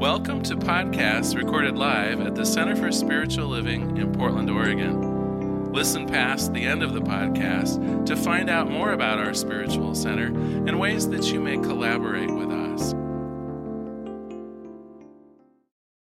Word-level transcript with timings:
Welcome 0.00 0.42
to 0.44 0.56
podcasts 0.56 1.36
recorded 1.36 1.76
live 1.76 2.22
at 2.22 2.34
the 2.34 2.46
Center 2.46 2.74
for 2.74 2.90
Spiritual 2.90 3.48
Living 3.48 3.98
in 3.98 4.10
Portland, 4.14 4.48
Oregon. 4.48 5.74
Listen 5.74 6.06
past 6.06 6.54
the 6.54 6.64
end 6.64 6.82
of 6.82 6.94
the 6.94 7.02
podcast 7.02 8.06
to 8.06 8.16
find 8.16 8.48
out 8.48 8.70
more 8.70 8.92
about 8.92 9.18
our 9.18 9.34
spiritual 9.34 9.94
center 9.94 10.28
and 10.28 10.80
ways 10.80 11.06
that 11.10 11.30
you 11.30 11.38
may 11.38 11.58
collaborate 11.58 12.30
with 12.30 12.50
us. 12.50 12.94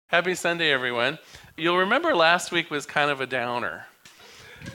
Happy 0.08 0.36
Sunday, 0.36 0.70
everyone. 0.70 1.18
You'll 1.56 1.78
remember 1.78 2.14
last 2.14 2.52
week 2.52 2.70
was 2.70 2.86
kind 2.86 3.10
of 3.10 3.22
a 3.22 3.26
downer. 3.26 3.86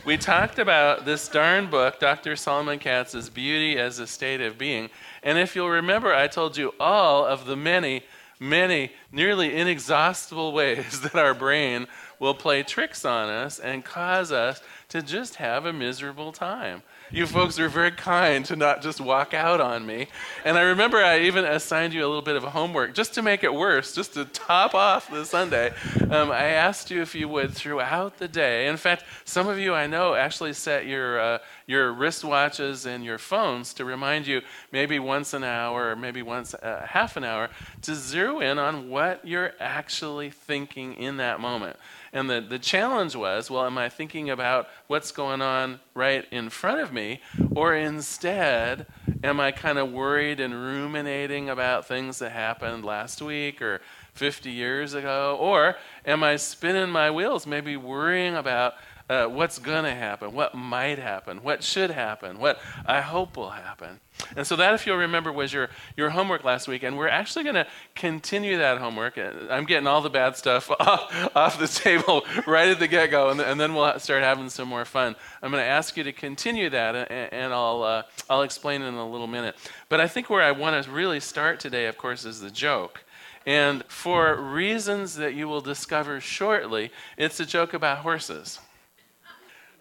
We 0.06 0.16
talked 0.16 0.58
about 0.58 1.04
this 1.04 1.28
darn 1.28 1.68
book, 1.68 2.00
Dr. 2.00 2.34
Solomon 2.34 2.78
Katz's 2.78 3.28
Beauty 3.28 3.78
as 3.78 3.98
a 3.98 4.06
State 4.06 4.40
of 4.40 4.56
Being. 4.56 4.88
And 5.22 5.36
if 5.36 5.54
you'll 5.54 5.68
remember, 5.68 6.14
I 6.14 6.28
told 6.28 6.56
you 6.56 6.72
all 6.80 7.26
of 7.26 7.44
the 7.44 7.56
many 7.56 8.04
many 8.42 8.90
nearly 9.12 9.56
inexhaustible 9.56 10.52
ways 10.52 11.00
that 11.02 11.14
our 11.14 11.32
brain 11.34 11.86
will 12.18 12.34
play 12.34 12.62
tricks 12.62 13.04
on 13.04 13.28
us 13.28 13.58
and 13.58 13.84
cause 13.84 14.30
us 14.30 14.60
to 14.88 15.02
just 15.02 15.36
have 15.36 15.64
a 15.64 15.72
miserable 15.72 16.32
time. 16.32 16.82
You 17.10 17.26
folks 17.26 17.58
are 17.58 17.68
very 17.68 17.90
kind 17.90 18.44
to 18.46 18.56
not 18.56 18.80
just 18.80 19.00
walk 19.00 19.34
out 19.34 19.60
on 19.60 19.84
me. 19.86 20.06
And 20.44 20.56
I 20.56 20.62
remember 20.62 20.98
I 20.98 21.20
even 21.20 21.44
assigned 21.44 21.92
you 21.94 22.04
a 22.04 22.06
little 22.06 22.22
bit 22.22 22.36
of 22.36 22.42
homework 22.44 22.94
just 22.94 23.14
to 23.14 23.22
make 23.22 23.42
it 23.42 23.52
worse, 23.52 23.94
just 23.94 24.14
to 24.14 24.24
top 24.24 24.74
off 24.74 25.10
the 25.10 25.24
Sunday. 25.24 25.72
Um, 26.10 26.30
I 26.30 26.44
asked 26.44 26.90
you 26.90 27.02
if 27.02 27.14
you 27.14 27.28
would 27.28 27.52
throughout 27.52 28.18
the 28.18 28.28
day. 28.28 28.68
In 28.68 28.76
fact, 28.76 29.04
some 29.24 29.48
of 29.48 29.58
you 29.58 29.74
I 29.74 29.86
know 29.86 30.14
actually 30.14 30.52
set 30.52 30.86
your, 30.86 31.20
uh, 31.20 31.38
your 31.72 31.90
wristwatches 31.90 32.84
and 32.84 33.02
your 33.02 33.16
phones 33.16 33.72
to 33.72 33.82
remind 33.82 34.26
you 34.26 34.42
maybe 34.72 34.98
once 34.98 35.32
an 35.32 35.42
hour 35.42 35.90
or 35.90 35.96
maybe 35.96 36.20
once 36.20 36.52
uh, 36.52 36.86
half 36.86 37.16
an 37.16 37.24
hour 37.24 37.48
to 37.80 37.94
zero 37.94 38.40
in 38.40 38.58
on 38.58 38.90
what 38.90 39.26
you're 39.26 39.52
actually 39.58 40.28
thinking 40.28 40.92
in 40.94 41.16
that 41.16 41.40
moment. 41.40 41.74
And 42.12 42.28
the, 42.28 42.42
the 42.42 42.58
challenge 42.58 43.16
was 43.16 43.50
well, 43.50 43.64
am 43.64 43.78
I 43.78 43.88
thinking 43.88 44.28
about 44.28 44.68
what's 44.86 45.12
going 45.12 45.40
on 45.40 45.80
right 45.94 46.26
in 46.30 46.50
front 46.50 46.80
of 46.80 46.92
me? 46.92 47.22
Or 47.56 47.74
instead, 47.74 48.86
am 49.24 49.40
I 49.40 49.50
kind 49.50 49.78
of 49.78 49.90
worried 49.90 50.40
and 50.40 50.52
ruminating 50.52 51.48
about 51.48 51.86
things 51.86 52.18
that 52.18 52.32
happened 52.32 52.84
last 52.84 53.22
week 53.22 53.62
or 53.62 53.80
50 54.12 54.50
years 54.50 54.92
ago? 54.92 55.38
Or 55.40 55.76
am 56.04 56.22
I 56.22 56.36
spinning 56.36 56.90
my 56.90 57.10
wheels, 57.10 57.46
maybe 57.46 57.78
worrying 57.78 58.36
about 58.36 58.74
uh, 59.08 59.26
what's 59.26 59.58
going 59.58 59.84
to 59.84 59.94
happen, 59.94 60.32
what 60.32 60.54
might 60.54 60.98
happen, 60.98 61.38
what 61.38 61.62
should 61.62 61.90
happen, 61.90 62.38
what 62.38 62.58
I 62.86 63.00
hope 63.00 63.36
will 63.36 63.50
happen. 63.50 64.00
And 64.36 64.46
so, 64.46 64.56
that, 64.56 64.74
if 64.74 64.86
you'll 64.86 64.98
remember, 64.98 65.32
was 65.32 65.52
your, 65.52 65.68
your 65.96 66.10
homework 66.10 66.44
last 66.44 66.68
week. 66.68 66.82
And 66.82 66.96
we're 66.96 67.08
actually 67.08 67.44
going 67.44 67.56
to 67.56 67.66
continue 67.94 68.58
that 68.58 68.78
homework. 68.78 69.18
Uh, 69.18 69.32
I'm 69.50 69.64
getting 69.64 69.86
all 69.86 70.00
the 70.00 70.10
bad 70.10 70.36
stuff 70.36 70.70
off, 70.80 71.36
off 71.36 71.58
the 71.58 71.66
table 71.66 72.24
right 72.46 72.68
at 72.68 72.78
the 72.78 72.88
get 72.88 73.10
go, 73.10 73.30
and, 73.30 73.40
and, 73.40 73.60
then 73.60 73.74
we'll 73.74 73.98
start 73.98 74.22
having 74.22 74.48
some 74.48 74.68
more 74.68 74.84
fun. 74.84 75.16
I'm 75.42 75.50
going 75.50 75.62
to 75.62 75.68
ask 75.68 75.96
you 75.96 76.04
to 76.04 76.12
continue 76.12 76.70
that, 76.70 76.94
and, 76.94 77.32
and 77.32 77.52
I'll, 77.52 77.82
uh, 77.82 78.02
I'll 78.30 78.42
explain 78.42 78.82
in 78.82 78.94
a 78.94 79.08
little 79.08 79.26
minute. 79.26 79.56
But 79.88 80.00
I 80.00 80.08
think 80.08 80.30
where 80.30 80.42
I 80.42 80.52
want 80.52 80.84
to 80.84 80.90
really 80.90 81.20
start 81.20 81.58
today, 81.58 81.86
of 81.86 81.98
course, 81.98 82.24
is 82.24 82.40
the 82.40 82.50
joke. 82.50 83.04
And 83.44 83.84
for 83.86 84.36
reasons 84.40 85.16
that 85.16 85.34
you 85.34 85.48
will 85.48 85.60
discover 85.60 86.20
shortly, 86.20 86.92
it's 87.16 87.40
a 87.40 87.46
joke 87.46 87.74
about 87.74 87.98
horses. 87.98 88.60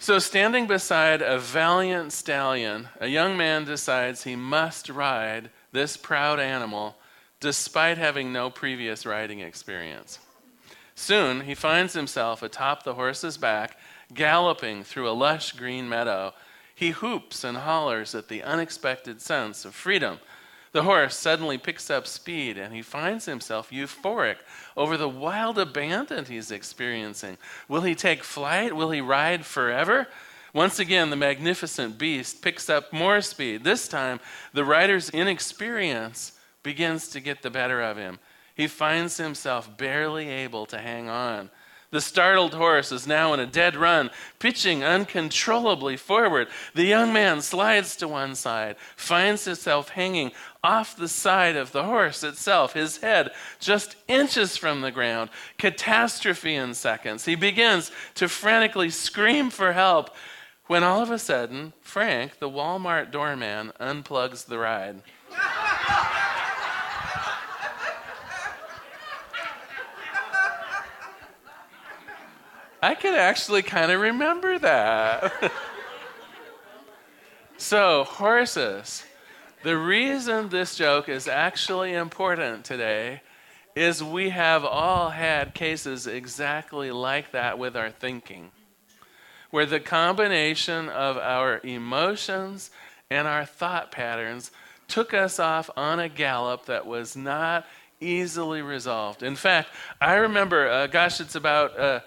So, 0.02 0.17
standing 0.17 0.66
beside 0.66 1.21
a 1.21 1.38
valiant 1.38 2.11
stallion, 2.11 2.89
a 2.99 3.05
young 3.05 3.38
man 3.38 3.66
decides 3.66 4.23
he 4.23 4.35
must 4.35 4.89
ride 4.89 5.52
this 5.73 5.95
proud 5.95 6.39
animal 6.39 6.95
despite 7.39 7.99
having 7.99 8.33
no 8.33 8.49
previous 8.49 9.05
riding 9.05 9.41
experience. 9.41 10.17
Soon, 10.95 11.41
he 11.41 11.53
finds 11.53 11.93
himself 11.93 12.41
atop 12.41 12.81
the 12.81 12.95
horse's 12.95 13.37
back, 13.37 13.77
galloping 14.11 14.83
through 14.83 15.08
a 15.08 15.14
lush 15.14 15.52
green 15.52 15.87
meadow. 15.87 16.33
He 16.73 16.89
hoops 16.89 17.43
and 17.43 17.59
hollers 17.59 18.15
at 18.15 18.27
the 18.27 18.42
unexpected 18.42 19.21
sense 19.21 19.65
of 19.65 19.76
freedom 19.76 20.20
the 20.71 20.83
horse 20.83 21.15
suddenly 21.15 21.58
picks 21.58 21.89
up 21.89 22.08
speed 22.08 22.58
and 22.58 22.73
he 22.73 22.82
finds 22.82 23.26
himself 23.26 23.71
euphoric 23.71 24.37
over 24.77 24.98
the 24.98 25.09
wild 25.09 25.59
abandon 25.59 26.26
he's 26.26 26.52
experiencing. 26.52 27.37
Will 27.67 27.82
he 27.82 27.95
take 27.95 28.23
flight? 28.23 28.76
Will 28.76 28.92
he 28.92 29.02
ride 29.02 29.45
forever? 29.45 30.08
Once 30.54 30.80
again, 30.80 31.09
the 31.09 31.15
magnificent 31.15 31.98
beast 31.98 32.42
picks 32.42 32.70
up 32.70 32.92
more 32.92 33.21
speed. 33.21 33.64
This 33.64 33.87
time, 33.87 34.20
the 34.54 34.65
rider's 34.65 35.09
inexperience 35.09 36.33
begins 36.64 37.08
to 37.09 37.20
get 37.20 37.42
the 37.42 37.49
better 37.49 37.82
of 37.82 37.98
him. 37.98 38.20
He 38.55 38.67
finds 38.67 39.17
himself 39.17 39.77
barely 39.77 40.27
able 40.30 40.65
to 40.67 40.77
hang 40.77 41.09
on. 41.09 41.49
The 41.91 42.02
startled 42.02 42.53
horse 42.53 42.93
is 42.93 43.05
now 43.05 43.33
in 43.33 43.41
a 43.41 43.45
dead 43.45 43.75
run, 43.75 44.11
pitching 44.39 44.81
uncontrollably 44.81 45.97
forward. 45.97 46.47
The 46.73 46.85
young 46.85 47.11
man 47.11 47.41
slides 47.41 47.97
to 47.97 48.07
one 48.07 48.35
side, 48.35 48.77
finds 48.95 49.43
himself 49.43 49.89
hanging 49.89 50.31
off 50.63 50.95
the 50.95 51.09
side 51.09 51.57
of 51.57 51.73
the 51.73 51.83
horse 51.83 52.23
itself, 52.23 52.73
his 52.73 52.97
head 52.97 53.31
just 53.59 53.97
inches 54.07 54.55
from 54.55 54.79
the 54.79 54.91
ground. 54.91 55.29
Catastrophe 55.57 56.55
in 56.55 56.73
seconds. 56.73 57.25
He 57.25 57.35
begins 57.35 57.91
to 58.15 58.29
frantically 58.29 58.89
scream 58.89 59.49
for 59.49 59.73
help 59.73 60.11
when 60.67 60.83
all 60.83 61.02
of 61.02 61.11
a 61.11 61.19
sudden, 61.19 61.73
Frank, 61.81 62.39
the 62.39 62.49
Walmart 62.49 63.11
doorman, 63.11 63.73
unplugs 63.81 64.45
the 64.45 64.58
ride. 64.58 65.02
I 72.81 72.95
can 72.95 73.14
actually 73.14 73.61
kind 73.61 73.92
of 73.92 74.02
remember 74.02 74.58
that. 74.59 75.52
so, 77.58 78.03
horses. 78.05 79.03
The 79.61 79.77
reason 79.77 80.49
this 80.49 80.75
joke 80.75 81.08
is 81.08 81.27
actually 81.27 81.93
important 81.93 82.65
today 82.65 83.21
is 83.75 84.03
we 84.03 84.30
have 84.30 84.65
all 84.65 85.11
had 85.11 85.53
cases 85.53 86.08
exactly 86.08 86.89
like 86.89 87.31
that 87.33 87.59
with 87.59 87.77
our 87.77 87.91
thinking, 87.91 88.49
where 89.52 89.67
the 89.67 89.80
combination 89.80 90.89
of 90.89 91.17
our 91.17 91.61
emotions 91.64 92.71
and 93.11 93.27
our 93.27 93.45
thought 93.45 93.91
patterns 93.91 94.49
took 94.87 95.14
us 95.14 95.39
off 95.39 95.70
on 95.77 95.99
a 95.99 96.09
gallop 96.09 96.65
that 96.65 96.87
was 96.87 97.15
not 97.15 97.67
easily 97.99 98.64
resolved. 98.64 99.21
In 99.21 99.36
fact, 99.36 99.70
I 100.02 100.15
remember, 100.15 100.67
uh, 100.67 100.87
gosh, 100.87 101.21
it's 101.21 101.36
about. 101.36 101.80
Uh, 101.80 101.99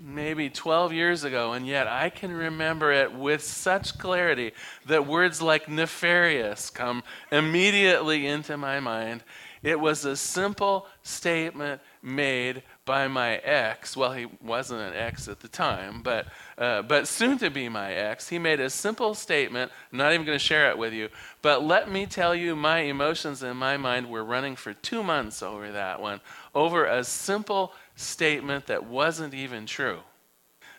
maybe 0.00 0.48
12 0.48 0.92
years 0.92 1.24
ago, 1.24 1.52
and 1.52 1.66
yet 1.66 1.86
I 1.86 2.08
can 2.08 2.32
remember 2.32 2.90
it 2.90 3.12
with 3.12 3.42
such 3.42 3.98
clarity 3.98 4.52
that 4.86 5.06
words 5.06 5.42
like 5.42 5.68
nefarious 5.68 6.70
come 6.70 7.02
immediately 7.30 8.26
into 8.26 8.56
my 8.56 8.80
mind. 8.80 9.22
It 9.62 9.78
was 9.78 10.06
a 10.06 10.16
simple 10.16 10.86
statement 11.02 11.82
made 12.02 12.62
by 12.86 13.08
my 13.08 13.36
ex. 13.36 13.94
Well, 13.94 14.12
he 14.12 14.26
wasn't 14.42 14.80
an 14.80 14.94
ex 14.94 15.28
at 15.28 15.40
the 15.40 15.48
time, 15.48 16.00
but, 16.02 16.26
uh, 16.56 16.80
but 16.80 17.06
soon 17.06 17.36
to 17.38 17.50
be 17.50 17.68
my 17.68 17.92
ex. 17.92 18.26
He 18.26 18.38
made 18.38 18.58
a 18.58 18.70
simple 18.70 19.14
statement. 19.14 19.70
I'm 19.92 19.98
not 19.98 20.14
even 20.14 20.24
going 20.24 20.38
to 20.38 20.44
share 20.44 20.70
it 20.70 20.78
with 20.78 20.94
you, 20.94 21.10
but 21.42 21.62
let 21.62 21.90
me 21.90 22.06
tell 22.06 22.34
you, 22.34 22.56
my 22.56 22.78
emotions 22.80 23.42
in 23.42 23.58
my 23.58 23.76
mind 23.76 24.08
were 24.08 24.24
running 24.24 24.56
for 24.56 24.72
two 24.72 25.02
months 25.02 25.42
over 25.42 25.70
that 25.72 26.00
one, 26.00 26.22
over 26.54 26.86
a 26.86 27.04
simple 27.04 27.74
statement 28.00 28.66
that 28.66 28.84
wasn't 28.84 29.34
even 29.34 29.66
true. 29.66 30.00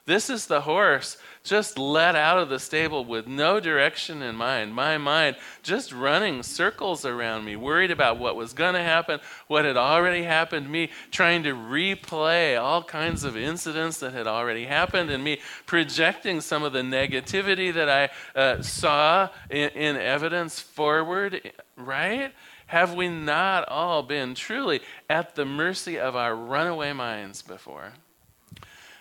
This 0.06 0.32
is 0.32 0.48
the 0.48 0.62
horse 0.62 1.18
just 1.44 1.78
let 1.78 2.16
out 2.16 2.40
of 2.40 2.50
the 2.50 2.60
stable 2.60 3.06
with 3.06 3.28
no 3.28 3.60
direction 3.60 4.22
in 4.22 4.36
mind. 4.36 4.74
My 4.74 4.98
mind 4.98 5.36
just 5.62 5.94
running 5.94 6.44
circles 6.44 7.06
around 7.06 7.46
me, 7.46 7.56
worried 7.56 7.92
about 7.92 8.20
what 8.20 8.36
was 8.36 8.54
going 8.54 8.74
to 8.74 8.82
happen, 8.82 9.20
what 9.48 9.64
had 9.64 9.78
already 9.78 10.24
happened, 10.24 10.70
me 10.70 10.90
trying 11.12 11.44
to 11.44 11.54
replay 11.54 12.60
all 12.60 12.84
kinds 12.84 13.24
of 13.24 13.38
incidents 13.38 14.00
that 14.00 14.14
had 14.14 14.28
already 14.28 14.66
happened, 14.66 15.12
and 15.12 15.24
me 15.24 15.40
projecting 15.66 16.42
some 16.42 16.64
of 16.64 16.74
the 16.74 16.82
negativity 16.82 17.74
that 17.74 17.90
I 17.90 18.10
uh, 18.38 18.62
saw 18.62 19.30
in, 19.50 19.70
in 19.70 19.98
evidence 19.98 20.60
forward, 20.60 21.52
right? 21.76 22.34
Have 22.72 22.94
we 22.94 23.10
not 23.10 23.68
all 23.68 24.02
been 24.02 24.34
truly 24.34 24.80
at 25.10 25.36
the 25.36 25.44
mercy 25.44 26.00
of 26.00 26.16
our 26.16 26.34
runaway 26.34 26.94
minds 26.94 27.42
before? 27.42 27.92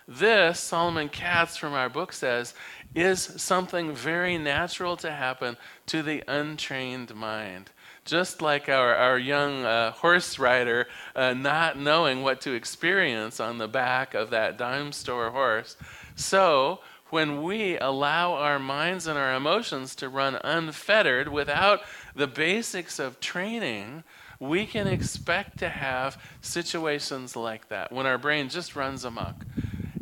This, 0.08 0.58
Solomon 0.58 1.08
Katz 1.08 1.56
from 1.56 1.72
our 1.72 1.88
book 1.88 2.12
says, 2.12 2.52
is 2.96 3.20
something 3.20 3.94
very 3.94 4.38
natural 4.38 4.96
to 4.96 5.12
happen 5.12 5.56
to 5.86 6.02
the 6.02 6.24
untrained 6.26 7.14
mind. 7.14 7.70
Just 8.04 8.42
like 8.42 8.68
our, 8.68 8.92
our 8.92 9.20
young 9.20 9.64
uh, 9.64 9.92
horse 9.92 10.36
rider 10.36 10.88
uh, 11.14 11.34
not 11.34 11.78
knowing 11.78 12.22
what 12.22 12.40
to 12.40 12.54
experience 12.54 13.38
on 13.38 13.58
the 13.58 13.68
back 13.68 14.14
of 14.14 14.30
that 14.30 14.58
dime 14.58 14.90
store 14.90 15.30
horse, 15.30 15.76
so 16.16 16.80
when 17.10 17.42
we 17.42 17.76
allow 17.78 18.34
our 18.34 18.58
minds 18.58 19.06
and 19.06 19.18
our 19.18 19.34
emotions 19.34 19.94
to 19.96 20.08
run 20.08 20.38
unfettered 20.42 21.28
without 21.28 21.82
the 22.14 22.26
basics 22.26 22.98
of 22.98 23.20
training, 23.20 24.04
we 24.38 24.66
can 24.66 24.86
expect 24.86 25.58
to 25.58 25.68
have 25.68 26.22
situations 26.40 27.36
like 27.36 27.68
that 27.68 27.92
when 27.92 28.06
our 28.06 28.18
brain 28.18 28.48
just 28.48 28.74
runs 28.74 29.04
amok. 29.04 29.44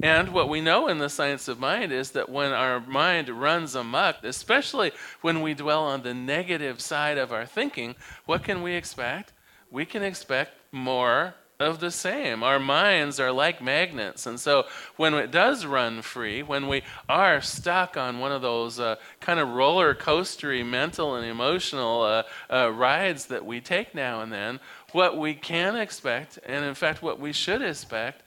And 0.00 0.28
what 0.28 0.48
we 0.48 0.60
know 0.60 0.86
in 0.86 0.98
the 0.98 1.08
science 1.08 1.48
of 1.48 1.58
mind 1.58 1.90
is 1.90 2.12
that 2.12 2.28
when 2.28 2.52
our 2.52 2.78
mind 2.78 3.28
runs 3.28 3.74
amok, 3.74 4.22
especially 4.22 4.92
when 5.22 5.42
we 5.42 5.54
dwell 5.54 5.82
on 5.82 6.02
the 6.02 6.14
negative 6.14 6.80
side 6.80 7.18
of 7.18 7.32
our 7.32 7.44
thinking, 7.44 7.96
what 8.24 8.44
can 8.44 8.62
we 8.62 8.74
expect? 8.74 9.32
We 9.72 9.84
can 9.84 10.04
expect 10.04 10.52
more 10.70 11.34
of 11.60 11.80
the 11.80 11.90
same. 11.90 12.44
Our 12.44 12.60
minds 12.60 13.18
are 13.18 13.32
like 13.32 13.60
magnets. 13.60 14.26
And 14.26 14.38
so 14.38 14.66
when 14.96 15.12
it 15.14 15.32
does 15.32 15.66
run 15.66 16.02
free, 16.02 16.40
when 16.40 16.68
we 16.68 16.82
are 17.08 17.40
stuck 17.40 17.96
on 17.96 18.20
one 18.20 18.30
of 18.30 18.42
those 18.42 18.78
uh, 18.78 18.94
kind 19.18 19.40
of 19.40 19.48
roller 19.48 19.92
coastery 19.92 20.64
mental 20.64 21.16
and 21.16 21.26
emotional 21.26 22.02
uh, 22.02 22.22
uh, 22.48 22.70
rides 22.70 23.26
that 23.26 23.44
we 23.44 23.60
take 23.60 23.92
now 23.92 24.20
and 24.20 24.32
then, 24.32 24.60
what 24.92 25.18
we 25.18 25.34
can 25.34 25.74
expect, 25.74 26.38
and 26.46 26.64
in 26.64 26.74
fact, 26.74 27.02
what 27.02 27.18
we 27.18 27.32
should 27.32 27.60
expect, 27.60 28.22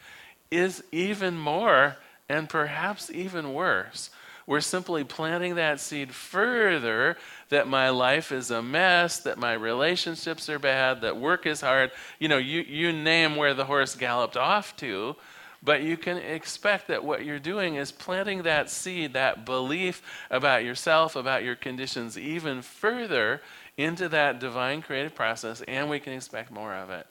is 0.52 0.84
even 0.92 1.38
more 1.38 1.96
and 2.28 2.50
perhaps 2.50 3.10
even 3.10 3.54
worse. 3.54 4.10
We're 4.48 4.62
simply 4.62 5.04
planting 5.04 5.56
that 5.56 5.80
seed 5.80 6.14
further 6.14 7.18
that 7.50 7.68
my 7.68 7.90
life 7.90 8.32
is 8.32 8.52
a 8.52 8.62
mess, 8.62 9.20
that 9.20 9.38
my 9.38 9.54
relationships 9.54 10.50
are 10.50 10.60
bad, 10.60 11.02
that 11.02 11.18
work 11.18 11.46
is 11.46 11.62
hard. 11.62 11.92
You 12.20 12.28
know, 12.28 12.38
you, 12.38 12.62
you 12.62 12.92
name 12.92 13.36
where 13.36 13.54
the 13.54 13.66
horse 13.66 13.96
galloped 13.96 14.38
off 14.38 14.76
to, 14.78 15.16
but 15.64 15.84
you 15.84 15.96
can 15.96 16.18
expect 16.18 16.88
that 16.88 17.04
what 17.04 17.24
you're 17.24 17.40
doing 17.40 17.76
is 17.76 17.92
planting 17.92 18.44
that 18.44 18.70
seed, 18.70 19.14
that 19.14 19.46
belief 19.46 20.02
about 20.32 20.64
yourself, 20.64 21.16
about 21.16 21.44
your 21.44 21.56
conditions, 21.56 22.18
even 22.18 22.62
further 22.62 23.42
into 23.78 24.10
that 24.10 24.40
divine 24.40 24.82
creative 24.82 25.14
process, 25.14 25.62
and 25.68 25.90
we 25.90 26.00
can 26.00 26.14
expect 26.14 26.52
more 26.52 26.74
of 26.74 26.90
it. 26.90 27.06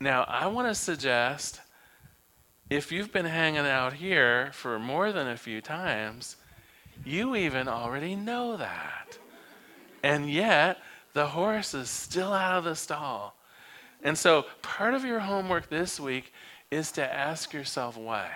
Now, 0.00 0.24
I 0.24 0.46
want 0.46 0.68
to 0.68 0.74
suggest 0.74 1.60
if 2.68 2.90
you've 2.90 3.12
been 3.12 3.26
hanging 3.26 3.66
out 3.66 3.94
here 3.94 4.50
for 4.52 4.78
more 4.78 5.12
than 5.12 5.28
a 5.28 5.36
few 5.36 5.60
times, 5.60 6.36
you 7.04 7.36
even 7.36 7.68
already 7.68 8.16
know 8.16 8.56
that. 8.56 9.18
And 10.02 10.30
yet, 10.30 10.78
the 11.12 11.26
horse 11.28 11.74
is 11.74 11.88
still 11.88 12.32
out 12.32 12.58
of 12.58 12.64
the 12.64 12.76
stall. 12.76 13.36
And 14.02 14.18
so, 14.18 14.46
part 14.62 14.94
of 14.94 15.04
your 15.04 15.20
homework 15.20 15.68
this 15.68 15.98
week 15.98 16.32
is 16.70 16.92
to 16.92 17.14
ask 17.14 17.52
yourself 17.52 17.96
why. 17.96 18.30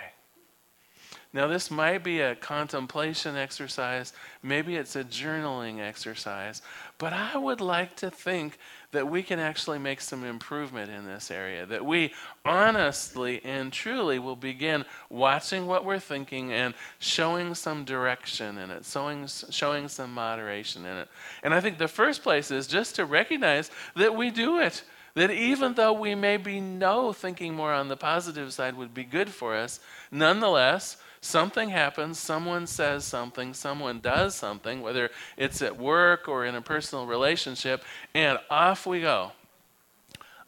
Now, 1.33 1.47
this 1.47 1.71
might 1.71 2.03
be 2.03 2.21
a 2.21 2.35
contemplation 2.35 3.37
exercise, 3.37 4.13
maybe 4.43 4.75
it's 4.75 4.97
a 4.97 5.05
journaling 5.05 5.79
exercise, 5.79 6.61
but 6.99 7.13
I 7.13 7.37
would 7.37 7.61
like 7.61 7.95
to 7.97 8.11
think 8.11 8.59
that 8.91 9.09
we 9.09 9.23
can 9.23 9.39
actually 9.39 9.79
make 9.79 10.01
some 10.01 10.25
improvement 10.25 10.91
in 10.91 11.07
this 11.07 11.31
area, 11.31 11.67
that 11.67 11.87
we 11.87 12.13
honestly 12.45 13.41
and 13.45 13.73
truly 13.73 14.19
will 14.19 14.35
begin 14.35 14.85
watching 15.09 15.69
what 15.69 15.85
we're 15.85 16.01
thinking 16.01 16.53
and 16.53 16.75
showing 16.99 17.55
some 17.55 17.85
direction 17.85 18.59
in 18.59 18.73
it, 18.73 18.85
showing, 18.85 19.29
showing 19.29 19.87
some 19.87 20.13
moderation 20.13 20.85
in 20.85 20.97
it. 20.97 21.09
And 21.45 21.55
I 21.55 21.61
think 21.61 21.79
the 21.79 21.87
first 21.87 22.25
place 22.25 22.51
is 22.51 22.67
just 22.67 22.97
to 22.97 23.05
recognize 23.05 23.71
that 23.95 24.17
we 24.17 24.31
do 24.31 24.59
it. 24.59 24.83
That 25.15 25.31
even 25.33 25.75
though 25.75 25.93
we 25.93 26.15
maybe 26.15 26.61
know 26.61 27.13
thinking 27.13 27.55
more 27.55 27.73
on 27.73 27.89
the 27.89 27.97
positive 27.97 28.53
side 28.53 28.77
would 28.77 28.95
be 28.95 29.03
good 29.03 29.29
for 29.29 29.57
us, 29.57 29.81
nonetheless, 30.13 30.97
something 31.21 31.69
happens, 31.69 32.19
someone 32.19 32.67
says 32.67 33.05
something, 33.05 33.55
someone 33.55 34.01
does 34.01 34.35
something, 34.35 34.81
whether 34.81 35.11
it's 35.37 35.63
at 35.63 35.79
work 35.79 36.29
or 36.29 36.45
in 36.45 36.55
a 36.55 36.63
personal 36.63 37.07
relationship, 37.07 37.85
and 38.15 38.39
off 38.51 38.87
we 38.87 39.01
go. 39.01 39.33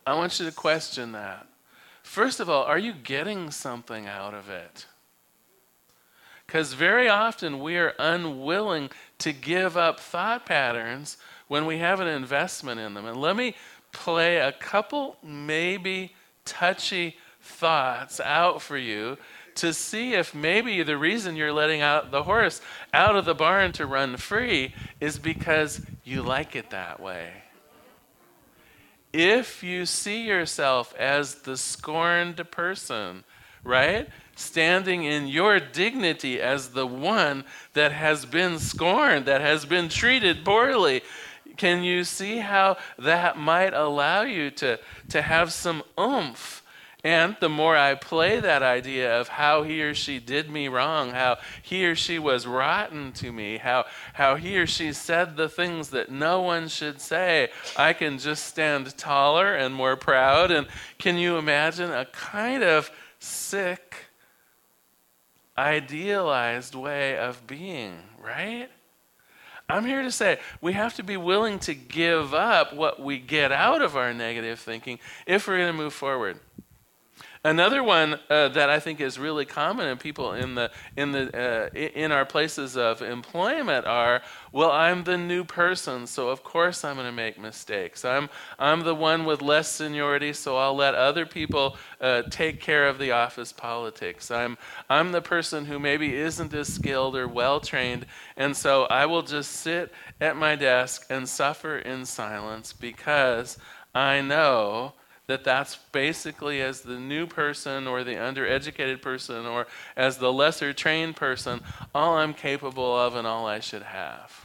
I 0.07 0.15
want 0.15 0.41
you 0.41 0.47
to 0.47 0.53
question 0.53 1.13
that. 1.13 1.47
First 2.03 2.41
of 2.41 2.51
all, 2.51 2.65
are 2.65 2.79
you 2.79 2.93
getting 2.93 3.51
something 3.51 4.07
out 4.07 4.35
of 4.35 4.49
it? 4.49 4.87
Because 6.47 6.75
very 6.75 7.09
often 7.09 7.61
we 7.61 7.77
are 7.77 7.95
unwilling 7.99 8.91
to 9.19 9.33
give 9.33 9.77
up 9.77 10.01
thought 10.01 10.45
patterns 10.45 11.17
when 11.49 11.67
we 11.67 11.79
have 11.79 12.01
an 12.01 12.09
investment 12.09 12.81
in 12.81 12.95
them. 12.95 13.07
And 13.07 13.17
let 13.17 13.37
me 13.37 13.55
play 13.93 14.39
a 14.39 14.53
couple 14.53 15.17
maybe 15.23 16.15
touchy 16.45 17.17
thoughts 17.41 18.21
out 18.21 18.61
for 18.61 18.77
you 18.77 19.17
to 19.57 19.73
see 19.73 20.15
if 20.15 20.35
maybe 20.35 20.83
the 20.83 20.97
reason 20.97 21.37
you're 21.37 21.53
letting 21.53 21.81
out 21.81 22.11
the 22.11 22.23
horse 22.23 22.61
out 22.93 23.17
of 23.17 23.25
the 23.25 23.35
barn 23.35 23.73
to 23.73 23.87
run 23.87 24.17
free 24.17 24.75
is 25.01 25.19
because 25.19 25.81
you 26.05 26.23
like 26.23 26.57
it 26.57 26.71
that 26.71 27.01
way. 27.01 27.31
If 29.13 29.63
you 29.63 29.85
see 29.85 30.27
yourself 30.27 30.95
as 30.99 31.37
the 31.37 31.57
scorned 31.57 32.51
person, 32.51 33.25
right? 33.63 34.09
Standing 34.37 35.05
in 35.05 35.29
your 35.29 35.61
dignity 35.61 36.41
as 36.41 36.71
the 36.71 36.87
one 36.87 37.45
that 37.75 37.93
has 37.93 38.25
been 38.25 38.59
scorned, 38.59 39.27
that 39.27 39.43
has 39.43 39.67
been 39.67 39.89
treated 39.89 40.45
poorly, 40.45 41.03
can 41.57 41.83
you 41.83 42.05
see 42.05 42.39
how 42.39 42.79
that 42.99 43.37
might 43.37 43.75
allow 43.75 44.23
you 44.23 44.51
to, 44.53 44.79
to 45.11 45.23
have 45.23 45.53
some 45.53 45.83
oomph? 46.01 46.62
And 47.05 47.37
the 47.41 47.49
more 47.49 47.77
I 47.77 47.97
play 47.97 48.39
that 48.39 48.63
idea 48.63 49.21
of 49.21 49.27
how 49.27 49.65
he 49.65 49.83
or 49.83 49.93
she 49.93 50.21
did 50.21 50.49
me 50.49 50.69
wrong, 50.69 51.11
how 51.11 51.39
he 51.61 51.85
or 51.85 51.97
she 51.97 52.21
was 52.21 52.47
rotten 52.47 53.11
to 53.15 53.33
me, 53.33 53.59
how, 53.59 53.87
how 54.13 54.37
he 54.37 54.57
or 54.57 54.69
she 54.69 54.93
said 54.93 55.37
the 55.37 55.49
things 55.49 55.91
that 55.91 56.13
no 56.13 56.41
one 56.43 56.69
should 56.69 57.01
say, 57.01 57.51
I 57.77 57.93
can 57.93 58.19
just 58.19 58.47
stand 58.47 58.97
taller 58.97 59.53
and 59.53 59.75
more 59.75 59.97
proud. 59.97 60.53
And 60.53 60.69
can 60.99 61.17
you 61.19 61.39
imagine 61.39 61.91
a 61.91 62.05
kind 62.05 62.63
of 62.63 62.89
sick, 63.19 63.97
idealized 65.59 66.77
way 66.77 67.19
of 67.19 67.49
being, 67.49 67.99
right? 68.23 68.69
I'm 69.69 69.87
here 69.87 70.03
to 70.03 70.13
say 70.13 70.39
we 70.61 70.75
have 70.75 70.95
to 70.97 71.03
be 71.03 71.17
willing 71.17 71.59
to 71.61 71.75
give 71.75 72.33
up 72.35 72.75
what 72.75 73.01
we 73.01 73.19
get 73.19 73.51
out 73.51 73.83
of 73.83 73.97
our 73.97 74.13
negative 74.13 74.61
thinking 74.61 75.01
if 75.27 75.49
we're 75.49 75.57
going 75.57 75.73
to 75.73 75.73
move 75.73 75.95
forward. 75.95 76.39
Another 77.45 77.83
one 77.83 78.21
uh, 78.31 78.51
that 78.51 78.71
I 78.71 78.79
think 78.79 79.01
is 79.01 79.19
really 79.19 79.45
common 79.45 79.89
in 79.89 79.99
people 79.99 80.33
in 80.33 80.55
the 80.55 80.71
in 80.97 81.11
the 81.11 81.73
uh, 81.73 81.77
in 81.77 82.13
our 82.13 82.25
places 82.25 82.77
of 82.77 83.03
employment 83.03 83.85
are, 83.85 84.23
well, 84.53 84.71
I'm 84.71 85.03
the 85.03 85.19
new 85.19 85.43
person, 85.43 86.07
so 86.07 86.29
of 86.29 86.45
course 86.45 86.85
I'm 86.85 86.95
going 86.95 87.07
to 87.07 87.13
make 87.13 87.41
mistakes. 87.41 88.05
I'm 88.05 88.31
I'm 88.61 88.85
the 88.85 88.95
one 88.95 89.25
with 89.25 89.43
less 89.43 89.67
seniority, 89.67 90.33
so 90.35 90.57
I'll 90.57 90.77
let 90.77 90.95
other 90.95 91.27
people 91.27 91.77
uh, 92.01 92.23
take 92.31 92.61
care 92.61 92.87
of 92.87 93.01
the 93.01 93.11
office 93.11 93.53
politics. 93.53 94.31
I'm 94.31 94.57
I'm 94.89 95.11
the 95.11 95.23
person 95.23 95.65
who 95.65 95.81
maybe 95.81 96.15
isn't 96.15 96.55
as 96.55 96.73
skilled 96.73 97.17
or 97.17 97.27
well 97.27 97.59
trained, 97.59 98.07
and 98.37 98.57
so 98.57 98.85
I 98.85 99.07
will 99.07 99.23
just 99.23 99.51
sit 99.51 99.93
at 100.21 100.37
my 100.37 100.55
desk 100.55 101.07
and 101.11 101.29
suffer 101.29 101.77
in 101.77 102.07
silence 102.07 102.73
because 102.73 103.59
I 103.93 104.21
know 104.21 104.93
that 105.33 105.45
that's 105.45 105.77
basically 105.93 106.61
as 106.61 106.83
the 106.83 106.99
new 106.99 107.27
person 107.27 107.87
or 107.87 108.05
the 108.05 108.17
undereducated 108.17 109.01
person 109.01 109.47
or 109.47 109.67
as 109.97 110.19
the 110.19 110.31
lesser 110.31 110.75
trained 110.75 111.17
person, 111.17 111.63
all 111.95 112.19
I'm 112.19 112.35
capable 112.35 112.95
of 112.95 113.17
and 113.17 113.27
all 113.27 113.47
I 113.47 113.59
should 113.61 113.83
have. 113.83 114.45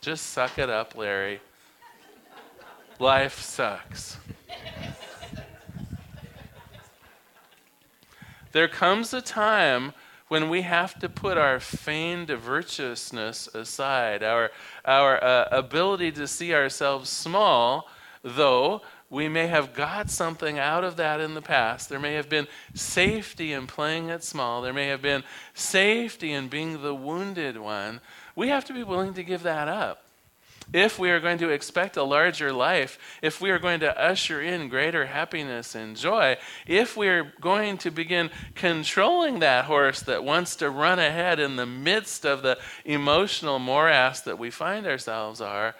Just 0.00 0.30
suck 0.30 0.58
it 0.58 0.68
up, 0.68 0.96
Larry. 0.96 1.40
Life 2.98 3.40
sucks. 3.40 4.16
there 8.50 8.66
comes 8.66 9.14
a 9.14 9.22
time 9.22 9.92
when 10.26 10.50
we 10.50 10.62
have 10.62 10.98
to 10.98 11.08
put 11.08 11.38
our 11.38 11.60
feigned 11.60 12.28
virtuousness 12.28 13.46
aside, 13.54 14.24
our, 14.24 14.50
our 14.84 15.22
uh, 15.22 15.46
ability 15.52 16.10
to 16.10 16.26
see 16.26 16.52
ourselves 16.52 17.08
small, 17.08 17.88
though 18.24 18.82
we 19.12 19.28
may 19.28 19.46
have 19.46 19.74
got 19.74 20.08
something 20.08 20.58
out 20.58 20.84
of 20.84 20.96
that 20.96 21.20
in 21.20 21.34
the 21.34 21.42
past. 21.42 21.90
There 21.90 22.00
may 22.00 22.14
have 22.14 22.30
been 22.30 22.48
safety 22.72 23.52
in 23.52 23.66
playing 23.66 24.08
it 24.08 24.24
small. 24.24 24.62
There 24.62 24.72
may 24.72 24.86
have 24.86 25.02
been 25.02 25.22
safety 25.52 26.32
in 26.32 26.48
being 26.48 26.80
the 26.80 26.94
wounded 26.94 27.58
one. 27.58 28.00
We 28.34 28.48
have 28.48 28.64
to 28.64 28.72
be 28.72 28.82
willing 28.82 29.12
to 29.12 29.22
give 29.22 29.42
that 29.42 29.68
up. 29.68 30.02
If 30.72 30.98
we 30.98 31.10
are 31.10 31.20
going 31.20 31.36
to 31.38 31.50
expect 31.50 31.98
a 31.98 32.02
larger 32.02 32.54
life, 32.54 33.18
if 33.20 33.38
we 33.38 33.50
are 33.50 33.58
going 33.58 33.80
to 33.80 34.00
usher 34.00 34.40
in 34.40 34.70
greater 34.70 35.04
happiness 35.04 35.74
and 35.74 35.94
joy, 35.94 36.38
if 36.66 36.96
we 36.96 37.08
are 37.08 37.34
going 37.38 37.76
to 37.78 37.90
begin 37.90 38.30
controlling 38.54 39.40
that 39.40 39.66
horse 39.66 40.00
that 40.02 40.24
wants 40.24 40.56
to 40.56 40.70
run 40.70 40.98
ahead 40.98 41.38
in 41.38 41.56
the 41.56 41.66
midst 41.66 42.24
of 42.24 42.40
the 42.40 42.58
emotional 42.86 43.58
morass 43.58 44.22
that 44.22 44.38
we 44.38 44.50
find 44.50 44.86
ourselves 44.86 45.42
are, 45.42 45.74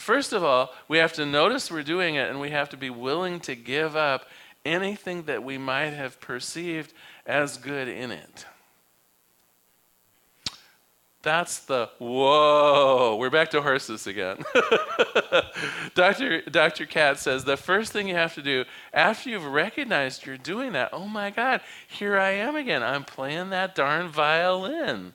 First 0.00 0.32
of 0.32 0.42
all, 0.42 0.72
we 0.88 0.96
have 0.96 1.12
to 1.12 1.26
notice 1.26 1.70
we're 1.70 1.82
doing 1.82 2.14
it 2.14 2.30
and 2.30 2.40
we 2.40 2.48
have 2.52 2.70
to 2.70 2.78
be 2.78 2.88
willing 2.88 3.38
to 3.40 3.54
give 3.54 3.96
up 3.96 4.24
anything 4.64 5.24
that 5.24 5.44
we 5.44 5.58
might 5.58 5.90
have 5.90 6.18
perceived 6.22 6.94
as 7.26 7.58
good 7.58 7.86
in 7.86 8.10
it. 8.10 8.46
That's 11.20 11.58
the 11.58 11.90
whoa. 11.98 13.16
We're 13.20 13.28
back 13.28 13.50
to 13.50 13.60
horses 13.60 14.06
again. 14.06 14.42
Dr. 15.94 16.40
Dr. 16.50 16.86
Katz 16.86 17.20
says 17.20 17.44
the 17.44 17.58
first 17.58 17.92
thing 17.92 18.08
you 18.08 18.14
have 18.14 18.34
to 18.36 18.42
do 18.42 18.64
after 18.94 19.28
you've 19.28 19.44
recognized 19.44 20.24
you're 20.24 20.38
doing 20.38 20.72
that, 20.72 20.88
oh 20.94 21.08
my 21.08 21.28
God, 21.28 21.60
here 21.86 22.18
I 22.18 22.30
am 22.30 22.56
again. 22.56 22.82
I'm 22.82 23.04
playing 23.04 23.50
that 23.50 23.74
darn 23.74 24.08
violin. 24.08 25.12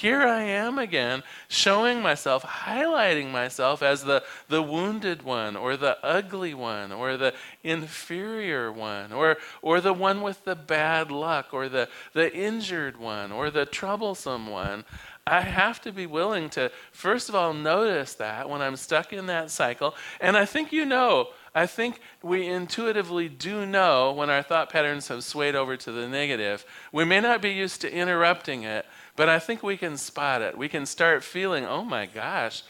Here 0.00 0.22
I 0.22 0.42
am 0.42 0.78
again, 0.78 1.24
showing 1.48 2.00
myself, 2.02 2.44
highlighting 2.44 3.32
myself 3.32 3.82
as 3.82 4.04
the, 4.04 4.22
the 4.46 4.62
wounded 4.62 5.22
one, 5.22 5.56
or 5.56 5.76
the 5.76 5.98
ugly 6.06 6.54
one, 6.54 6.92
or 6.92 7.16
the 7.16 7.34
inferior 7.64 8.70
one, 8.70 9.10
or, 9.12 9.38
or 9.60 9.80
the 9.80 9.92
one 9.92 10.22
with 10.22 10.44
the 10.44 10.54
bad 10.54 11.10
luck, 11.10 11.48
or 11.52 11.68
the, 11.68 11.88
the 12.12 12.32
injured 12.32 12.96
one, 12.96 13.32
or 13.32 13.50
the 13.50 13.66
troublesome 13.66 14.46
one. 14.46 14.84
I 15.26 15.40
have 15.40 15.80
to 15.80 15.90
be 15.90 16.06
willing 16.06 16.48
to, 16.50 16.70
first 16.92 17.28
of 17.28 17.34
all, 17.34 17.52
notice 17.52 18.14
that 18.14 18.48
when 18.48 18.62
I'm 18.62 18.76
stuck 18.76 19.12
in 19.12 19.26
that 19.26 19.50
cycle. 19.50 19.96
And 20.20 20.36
I 20.36 20.44
think 20.44 20.72
you 20.72 20.84
know, 20.84 21.30
I 21.56 21.66
think 21.66 22.00
we 22.22 22.46
intuitively 22.46 23.28
do 23.28 23.66
know 23.66 24.12
when 24.12 24.30
our 24.30 24.44
thought 24.44 24.70
patterns 24.70 25.08
have 25.08 25.24
swayed 25.24 25.56
over 25.56 25.76
to 25.76 25.90
the 25.90 26.08
negative. 26.08 26.64
We 26.92 27.04
may 27.04 27.20
not 27.20 27.42
be 27.42 27.50
used 27.50 27.80
to 27.80 27.92
interrupting 27.92 28.62
it, 28.62 28.86
but 29.18 29.28
I 29.28 29.40
think 29.40 29.64
we 29.64 29.76
can 29.76 29.96
spot 29.96 30.42
it. 30.42 30.56
We 30.56 30.68
can 30.68 30.86
start 30.86 31.24
feeling, 31.24 31.64
oh 31.64 31.84
my 31.84 32.06
gosh, 32.06 32.62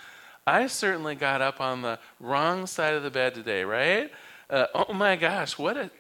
I 0.46 0.66
certainly 0.66 1.14
got 1.14 1.42
up 1.42 1.60
on 1.60 1.82
the 1.82 1.98
wrong 2.20 2.66
side 2.66 2.94
of 2.94 3.02
the 3.02 3.10
bed 3.10 3.34
today, 3.34 3.64
right? 3.64 4.10
Uh, 4.48 4.64
oh 4.74 4.94
my 4.94 5.14
gosh, 5.14 5.58
what 5.58 5.76
a 5.76 5.90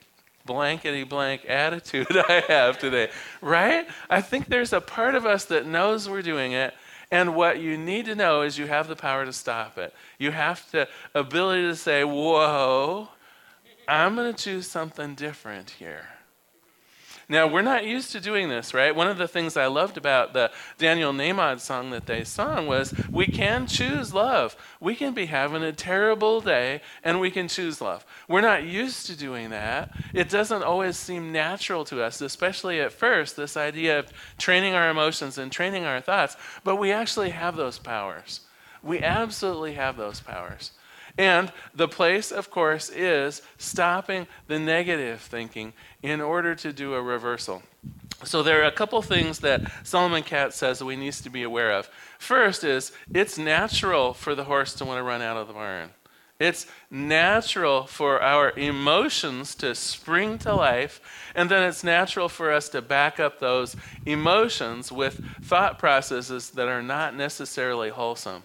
blankety 0.46 1.04
blank 1.04 1.44
attitude 1.46 2.06
I 2.16 2.42
have 2.48 2.78
today, 2.78 3.10
right? 3.42 3.86
I 4.08 4.22
think 4.22 4.48
there's 4.48 4.72
a 4.72 4.80
part 4.80 5.14
of 5.14 5.26
us 5.26 5.44
that 5.44 5.66
knows 5.66 6.08
we're 6.08 6.22
doing 6.22 6.52
it. 6.52 6.72
And 7.10 7.36
what 7.36 7.60
you 7.60 7.76
need 7.76 8.06
to 8.06 8.14
know 8.14 8.40
is 8.40 8.56
you 8.56 8.68
have 8.68 8.88
the 8.88 8.96
power 8.96 9.26
to 9.26 9.34
stop 9.34 9.76
it. 9.76 9.92
You 10.18 10.30
have 10.30 10.64
the 10.70 10.88
ability 11.14 11.64
to 11.64 11.76
say, 11.76 12.04
whoa, 12.04 13.10
I'm 13.86 14.14
going 14.14 14.32
to 14.32 14.42
choose 14.42 14.66
something 14.66 15.14
different 15.14 15.68
here. 15.68 16.06
Now, 17.30 17.46
we're 17.46 17.60
not 17.60 17.84
used 17.84 18.12
to 18.12 18.20
doing 18.20 18.48
this, 18.48 18.72
right? 18.72 18.96
One 18.96 19.06
of 19.06 19.18
the 19.18 19.28
things 19.28 19.58
I 19.58 19.66
loved 19.66 19.98
about 19.98 20.32
the 20.32 20.50
Daniel 20.78 21.12
Nahmod 21.12 21.60
song 21.60 21.90
that 21.90 22.06
they 22.06 22.24
sung 22.24 22.66
was 22.66 22.94
we 23.10 23.26
can 23.26 23.66
choose 23.66 24.14
love. 24.14 24.56
We 24.80 24.94
can 24.94 25.12
be 25.12 25.26
having 25.26 25.62
a 25.62 25.72
terrible 25.72 26.40
day 26.40 26.80
and 27.04 27.20
we 27.20 27.30
can 27.30 27.46
choose 27.46 27.82
love. 27.82 28.06
We're 28.28 28.40
not 28.40 28.64
used 28.64 29.06
to 29.08 29.16
doing 29.16 29.50
that. 29.50 29.94
It 30.14 30.30
doesn't 30.30 30.62
always 30.62 30.96
seem 30.96 31.30
natural 31.30 31.84
to 31.86 32.02
us, 32.02 32.22
especially 32.22 32.80
at 32.80 32.94
first, 32.94 33.36
this 33.36 33.58
idea 33.58 33.98
of 33.98 34.10
training 34.38 34.72
our 34.72 34.88
emotions 34.88 35.36
and 35.36 35.52
training 35.52 35.84
our 35.84 36.00
thoughts. 36.00 36.34
But 36.64 36.76
we 36.76 36.92
actually 36.92 37.30
have 37.30 37.56
those 37.56 37.78
powers. 37.78 38.40
We 38.82 39.02
absolutely 39.02 39.74
have 39.74 39.98
those 39.98 40.20
powers. 40.20 40.70
And 41.18 41.52
the 41.74 41.88
place, 41.88 42.30
of 42.30 42.48
course, 42.48 42.90
is 42.90 43.42
stopping 43.58 44.28
the 44.46 44.58
negative 44.58 45.20
thinking 45.20 45.72
in 46.00 46.20
order 46.20 46.54
to 46.54 46.72
do 46.72 46.94
a 46.94 47.02
reversal. 47.02 47.62
So 48.24 48.42
there 48.42 48.62
are 48.62 48.66
a 48.66 48.72
couple 48.72 49.02
things 49.02 49.40
that 49.40 49.62
Solomon 49.84 50.22
Katz 50.22 50.56
says 50.56 50.78
that 50.78 50.84
we 50.84 50.96
need 50.96 51.12
to 51.14 51.30
be 51.30 51.42
aware 51.42 51.72
of. 51.72 51.90
First 52.18 52.62
is 52.62 52.92
it's 53.12 53.36
natural 53.36 54.14
for 54.14 54.34
the 54.34 54.44
horse 54.44 54.74
to 54.74 54.84
want 54.84 54.98
to 54.98 55.02
run 55.02 55.20
out 55.20 55.36
of 55.36 55.48
the 55.48 55.54
barn. 55.54 55.90
It's 56.38 56.66
natural 56.88 57.86
for 57.86 58.22
our 58.22 58.56
emotions 58.56 59.56
to 59.56 59.74
spring 59.74 60.38
to 60.38 60.54
life, 60.54 61.00
and 61.34 61.50
then 61.50 61.64
it's 61.64 61.82
natural 61.82 62.28
for 62.28 62.52
us 62.52 62.68
to 62.68 62.82
back 62.82 63.18
up 63.18 63.40
those 63.40 63.74
emotions 64.06 64.92
with 64.92 65.20
thought 65.42 65.80
processes 65.80 66.50
that 66.50 66.68
are 66.68 66.82
not 66.82 67.16
necessarily 67.16 67.88
wholesome. 67.88 68.44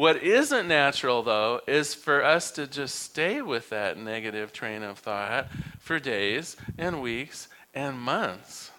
What 0.00 0.22
isn't 0.22 0.66
natural, 0.66 1.22
though, 1.22 1.60
is 1.66 1.92
for 1.92 2.24
us 2.24 2.50
to 2.52 2.66
just 2.66 3.00
stay 3.00 3.42
with 3.42 3.68
that 3.68 3.98
negative 3.98 4.50
train 4.50 4.82
of 4.82 4.98
thought 4.98 5.48
for 5.78 5.98
days 6.00 6.56
and 6.78 7.02
weeks 7.02 7.48
and 7.74 8.00
months. 8.00 8.70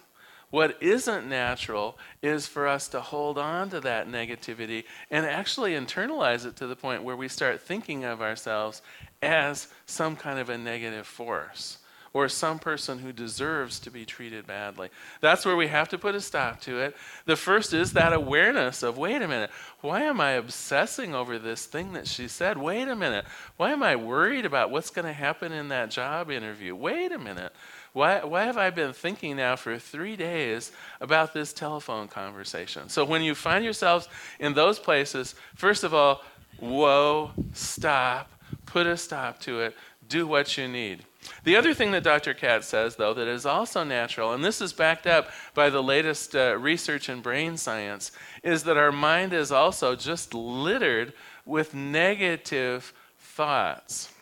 What 0.50 0.82
isn't 0.82 1.28
natural 1.28 1.96
is 2.24 2.48
for 2.48 2.66
us 2.66 2.88
to 2.88 3.00
hold 3.00 3.38
on 3.38 3.70
to 3.70 3.78
that 3.82 4.08
negativity 4.08 4.82
and 5.12 5.24
actually 5.24 5.74
internalize 5.74 6.44
it 6.44 6.56
to 6.56 6.66
the 6.66 6.74
point 6.74 7.04
where 7.04 7.16
we 7.16 7.28
start 7.28 7.60
thinking 7.60 8.02
of 8.02 8.20
ourselves 8.20 8.82
as 9.22 9.68
some 9.86 10.16
kind 10.16 10.40
of 10.40 10.48
a 10.48 10.58
negative 10.58 11.06
force 11.06 11.78
or 12.14 12.28
some 12.28 12.58
person 12.58 12.98
who 12.98 13.12
deserves 13.12 13.80
to 13.80 13.90
be 13.90 14.04
treated 14.04 14.46
badly. 14.46 14.90
That's 15.20 15.46
where 15.46 15.56
we 15.56 15.68
have 15.68 15.88
to 15.90 15.98
put 15.98 16.14
a 16.14 16.20
stop 16.20 16.60
to 16.62 16.78
it. 16.78 16.94
The 17.24 17.36
first 17.36 17.72
is 17.72 17.94
that 17.94 18.12
awareness 18.12 18.82
of 18.82 18.98
wait 18.98 19.22
a 19.22 19.28
minute, 19.28 19.50
why 19.80 20.02
am 20.02 20.20
I 20.20 20.32
obsessing 20.32 21.14
over 21.14 21.38
this 21.38 21.64
thing 21.64 21.94
that 21.94 22.06
she 22.06 22.28
said? 22.28 22.58
Wait 22.58 22.88
a 22.88 22.96
minute, 22.96 23.24
why 23.56 23.72
am 23.72 23.82
I 23.82 23.96
worried 23.96 24.44
about 24.44 24.70
what's 24.70 24.90
going 24.90 25.06
to 25.06 25.12
happen 25.12 25.52
in 25.52 25.68
that 25.68 25.90
job 25.90 26.30
interview? 26.30 26.74
Wait 26.74 27.12
a 27.12 27.18
minute. 27.18 27.52
Why, 27.94 28.24
why 28.24 28.44
have 28.44 28.56
I 28.56 28.70
been 28.70 28.92
thinking 28.92 29.36
now 29.36 29.56
for 29.56 29.78
three 29.78 30.16
days 30.16 30.72
about 31.00 31.34
this 31.34 31.52
telephone 31.52 32.08
conversation? 32.08 32.88
So, 32.88 33.04
when 33.04 33.20
you 33.20 33.34
find 33.34 33.64
yourselves 33.64 34.08
in 34.40 34.54
those 34.54 34.78
places, 34.78 35.34
first 35.54 35.84
of 35.84 35.92
all, 35.92 36.22
whoa, 36.58 37.32
stop, 37.52 38.30
put 38.64 38.86
a 38.86 38.96
stop 38.96 39.40
to 39.40 39.60
it, 39.60 39.76
do 40.08 40.26
what 40.26 40.56
you 40.56 40.68
need. 40.68 41.04
The 41.44 41.56
other 41.56 41.74
thing 41.74 41.92
that 41.92 42.04
Dr. 42.04 42.34
Katz 42.34 42.68
says, 42.68 42.96
though, 42.96 43.14
that 43.14 43.28
is 43.28 43.46
also 43.46 43.84
natural, 43.84 44.32
and 44.32 44.44
this 44.44 44.60
is 44.60 44.72
backed 44.72 45.06
up 45.06 45.30
by 45.54 45.70
the 45.70 45.82
latest 45.82 46.34
uh, 46.34 46.56
research 46.58 47.08
in 47.08 47.20
brain 47.20 47.56
science, 47.56 48.12
is 48.42 48.64
that 48.64 48.76
our 48.76 48.92
mind 48.92 49.32
is 49.32 49.52
also 49.52 49.94
just 49.94 50.34
littered 50.34 51.12
with 51.44 51.74
negative 51.74 52.92
thoughts. 53.18 54.12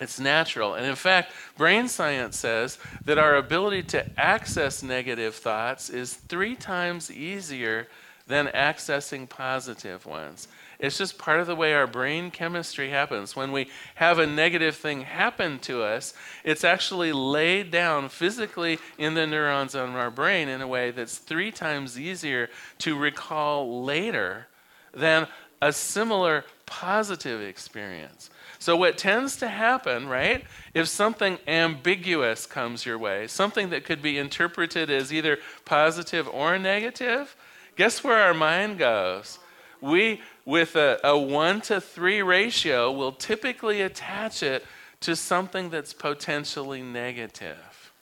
It's 0.00 0.18
natural. 0.18 0.74
And 0.74 0.86
in 0.86 0.96
fact, 0.96 1.32
brain 1.56 1.86
science 1.88 2.36
says 2.36 2.78
that 3.04 3.18
our 3.18 3.36
ability 3.36 3.84
to 3.84 4.20
access 4.20 4.82
negative 4.82 5.36
thoughts 5.36 5.88
is 5.88 6.14
three 6.14 6.56
times 6.56 7.10
easier 7.10 7.86
than 8.26 8.46
accessing 8.48 9.28
positive 9.28 10.04
ones. 10.04 10.48
It's 10.84 10.98
just 10.98 11.16
part 11.16 11.40
of 11.40 11.46
the 11.46 11.56
way 11.56 11.72
our 11.72 11.86
brain 11.86 12.30
chemistry 12.30 12.90
happens. 12.90 13.34
When 13.34 13.52
we 13.52 13.70
have 13.94 14.18
a 14.18 14.26
negative 14.26 14.76
thing 14.76 15.00
happen 15.00 15.58
to 15.60 15.82
us, 15.82 16.12
it's 16.44 16.62
actually 16.62 17.10
laid 17.10 17.70
down 17.70 18.10
physically 18.10 18.78
in 18.98 19.14
the 19.14 19.26
neurons 19.26 19.74
of 19.74 19.88
our 19.96 20.10
brain 20.10 20.46
in 20.46 20.60
a 20.60 20.68
way 20.68 20.90
that's 20.90 21.16
three 21.16 21.50
times 21.50 21.98
easier 21.98 22.50
to 22.80 22.98
recall 22.98 23.82
later 23.82 24.46
than 24.92 25.26
a 25.62 25.72
similar 25.72 26.44
positive 26.66 27.40
experience. 27.40 28.28
So, 28.58 28.76
what 28.76 28.98
tends 28.98 29.36
to 29.36 29.48
happen, 29.48 30.06
right, 30.06 30.44
if 30.74 30.88
something 30.88 31.38
ambiguous 31.46 32.44
comes 32.44 32.84
your 32.84 32.98
way, 32.98 33.26
something 33.26 33.70
that 33.70 33.86
could 33.86 34.02
be 34.02 34.18
interpreted 34.18 34.90
as 34.90 35.14
either 35.14 35.38
positive 35.64 36.28
or 36.28 36.58
negative, 36.58 37.34
guess 37.74 38.04
where 38.04 38.20
our 38.20 38.34
mind 38.34 38.78
goes? 38.78 39.38
We 39.80 40.22
with 40.44 40.76
a, 40.76 41.00
a 41.02 41.18
one 41.18 41.60
to 41.62 41.80
three 41.80 42.22
ratio 42.22 42.92
will 42.92 43.12
typically 43.12 43.80
attach 43.80 44.42
it 44.42 44.64
to 45.00 45.16
something 45.16 45.70
that's 45.70 45.92
potentially 45.92 46.82
negative. 46.82 47.92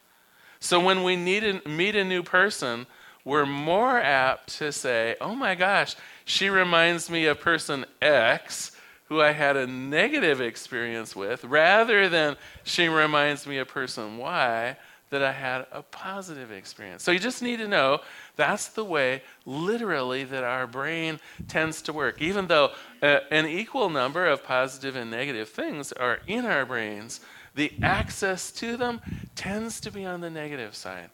So 0.61 0.79
when 0.79 1.03
we 1.03 1.17
need 1.17 1.45
a, 1.45 1.69
meet 1.69 1.97
a 1.97 2.05
new 2.05 2.23
person, 2.23 2.87
we're 3.25 3.47
more 3.47 3.99
apt 3.99 4.59
to 4.59 4.73
say, 4.73 5.17
oh 5.21 5.35
my 5.35 5.55
gosh, 5.55 5.97
she 6.25 6.49
reminds 6.49 7.11
me 7.11 7.27
of 7.27 7.41
person 7.41 7.85
X 8.01 8.73
who 9.05 9.21
I 9.21 9.33
had 9.33 9.57
a 9.57 9.67
negative 9.67 10.41
experience 10.41 11.15
with, 11.15 11.45
rather 11.45 12.09
than 12.09 12.37
she 12.65 12.89
reminds 12.89 13.47
me 13.47 13.59
of 13.59 13.69
person 13.69 14.17
Y 14.17 14.77
that 15.11 15.23
I 15.23 15.33
had 15.33 15.67
a 15.71 15.83
positive 15.83 16.51
experience. 16.51 17.03
So 17.03 17.11
you 17.11 17.19
just 17.19 17.43
need 17.43 17.59
to 17.59 17.69
know 17.69 18.01
that's 18.37 18.69
the 18.69 18.85
way, 18.85 19.23
literally, 19.45 20.25
that 20.25 20.45
our 20.45 20.67
brain 20.67 21.21
tends 21.49 21.83
to 21.83 21.93
work. 21.93 22.21
Even 22.21 22.47
though 22.47 22.71
uh, 23.03 23.19
an 23.31 23.47
equal 23.47 23.91
number 23.91 24.27
of 24.27 24.43
positive 24.43 24.97
and 24.97 25.11
negative 25.11 25.49
things 25.49 25.93
are 25.93 26.21
in 26.27 26.47
our 26.47 26.65
brains, 26.65 27.21
the 27.55 27.73
access 27.83 28.51
to 28.53 28.77
them 28.77 29.01
tends 29.35 29.81
to 29.81 29.91
be 29.91 30.07
on 30.07 30.21
the 30.21 30.31
negative 30.31 30.75
side. 30.75 31.11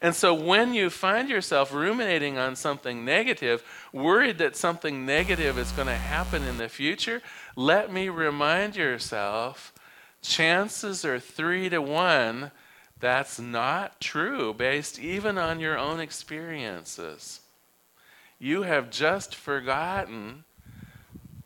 And 0.00 0.16
so 0.16 0.34
when 0.34 0.74
you 0.74 0.90
find 0.90 1.28
yourself 1.28 1.72
ruminating 1.72 2.36
on 2.36 2.56
something 2.56 3.04
negative, 3.04 3.62
worried 3.92 4.38
that 4.38 4.56
something 4.56 5.06
negative 5.06 5.56
is 5.56 5.70
going 5.70 5.86
to 5.86 5.94
happen 5.94 6.42
in 6.42 6.58
the 6.58 6.68
future, 6.68 7.22
let 7.54 7.92
me 7.92 8.08
remind 8.08 8.74
yourself 8.74 9.72
chances 10.20 11.04
are 11.04 11.20
three 11.20 11.68
to 11.68 11.80
one 11.80 12.50
that's 13.02 13.40
not 13.40 14.00
true 14.00 14.54
based 14.54 14.98
even 15.00 15.36
on 15.36 15.58
your 15.58 15.76
own 15.76 15.98
experiences. 15.98 17.40
You 18.38 18.62
have 18.62 18.90
just 18.90 19.34
forgotten 19.34 20.44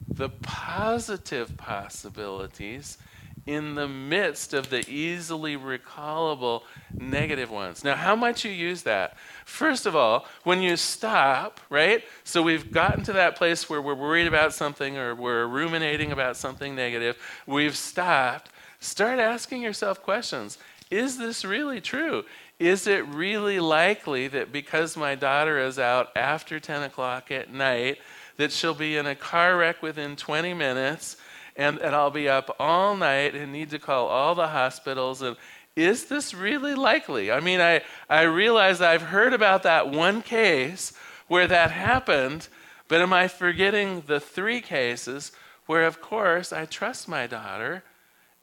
the 0.07 0.29
positive 0.29 1.57
possibilities 1.57 2.99
in 3.47 3.75
the 3.75 3.89
midst 3.89 4.53
of 4.53 4.69
the 4.69 4.89
easily 4.91 5.57
recallable 5.57 6.63
negative 6.93 7.51
ones. 7.51 7.83
Now, 7.85 7.95
how 7.95 8.15
might 8.15 8.45
you 8.45 8.51
use 8.51 8.83
that? 8.83 9.17
First 9.47 9.87
of 9.87 9.97
all, 9.97 10.27
when 10.45 10.61
you 10.61 10.77
stop, 10.77 11.61
right? 11.71 12.05
So 12.25 12.43
we've 12.43 12.71
gotten 12.71 13.03
to 13.05 13.15
that 13.15 13.37
place 13.37 13.71
where 13.71 13.81
we're 13.81 13.95
worried 13.95 14.27
about 14.27 14.53
something 14.53 14.99
or 14.99 15.15
we're 15.15 15.47
ruminating 15.47 16.13
about 16.13 16.37
something 16.37 16.75
negative. 16.75 17.17
We've 17.47 17.77
stopped. 17.77 18.51
Start 18.81 19.19
asking 19.19 19.63
yourself 19.63 20.03
questions. 20.03 20.59
Is 20.91 21.19
this 21.19 21.45
really 21.45 21.81
true? 21.81 22.25
Is 22.59 22.87
it 22.87 23.07
really 23.09 23.61
likely 23.61 24.29
that 24.29 24.53
because 24.53 24.97
my 24.97 25.15
daughter 25.15 25.59
is 25.59 25.79
out 25.79 26.09
after 26.17 26.61
10 26.61 26.85
o'clock 26.85 27.31
at 27.31 27.53
night, 27.53 27.99
that 28.37 28.53
she'll 28.53 28.75
be 28.75 28.97
in 28.97 29.07
a 29.07 29.15
car 29.15 29.57
wreck 29.57 29.83
within 29.83 30.17
20 30.17 30.55
minutes 30.55 31.17
and, 31.57 31.79
and 31.79 31.95
I'll 31.95 32.11
be 32.11 32.29
up 32.29 32.55
all 32.59 32.97
night 32.97 33.35
and 33.35 33.53
need 33.53 33.71
to 33.71 33.79
call 33.79 34.09
all 34.09 34.35
the 34.35 34.49
hospitals. 34.49 35.23
And 35.23 35.37
is 35.75 36.05
this 36.07 36.35
really 36.35 36.75
likely? 36.75 37.33
I 37.33 37.41
mean, 37.41 37.61
I, 37.61 37.83
I 38.09 38.23
realize 38.23 38.81
I've 38.81 39.03
heard 39.03 39.33
about 39.33 39.63
that 39.63 39.91
one 39.91 40.23
case 40.23 40.93
where 41.29 41.47
that 41.47 41.71
happened, 41.71 42.49
but 42.89 43.01
am 43.01 43.13
I 43.13 43.29
forgetting 43.29 44.03
the 44.07 44.21
three 44.21 44.61
cases 44.61 45.33
where, 45.65 45.87
of 45.87 46.01
course, 46.01 46.53
I 46.53 46.67
trust 46.67 47.09
my 47.09 47.27
daughter 47.27 47.83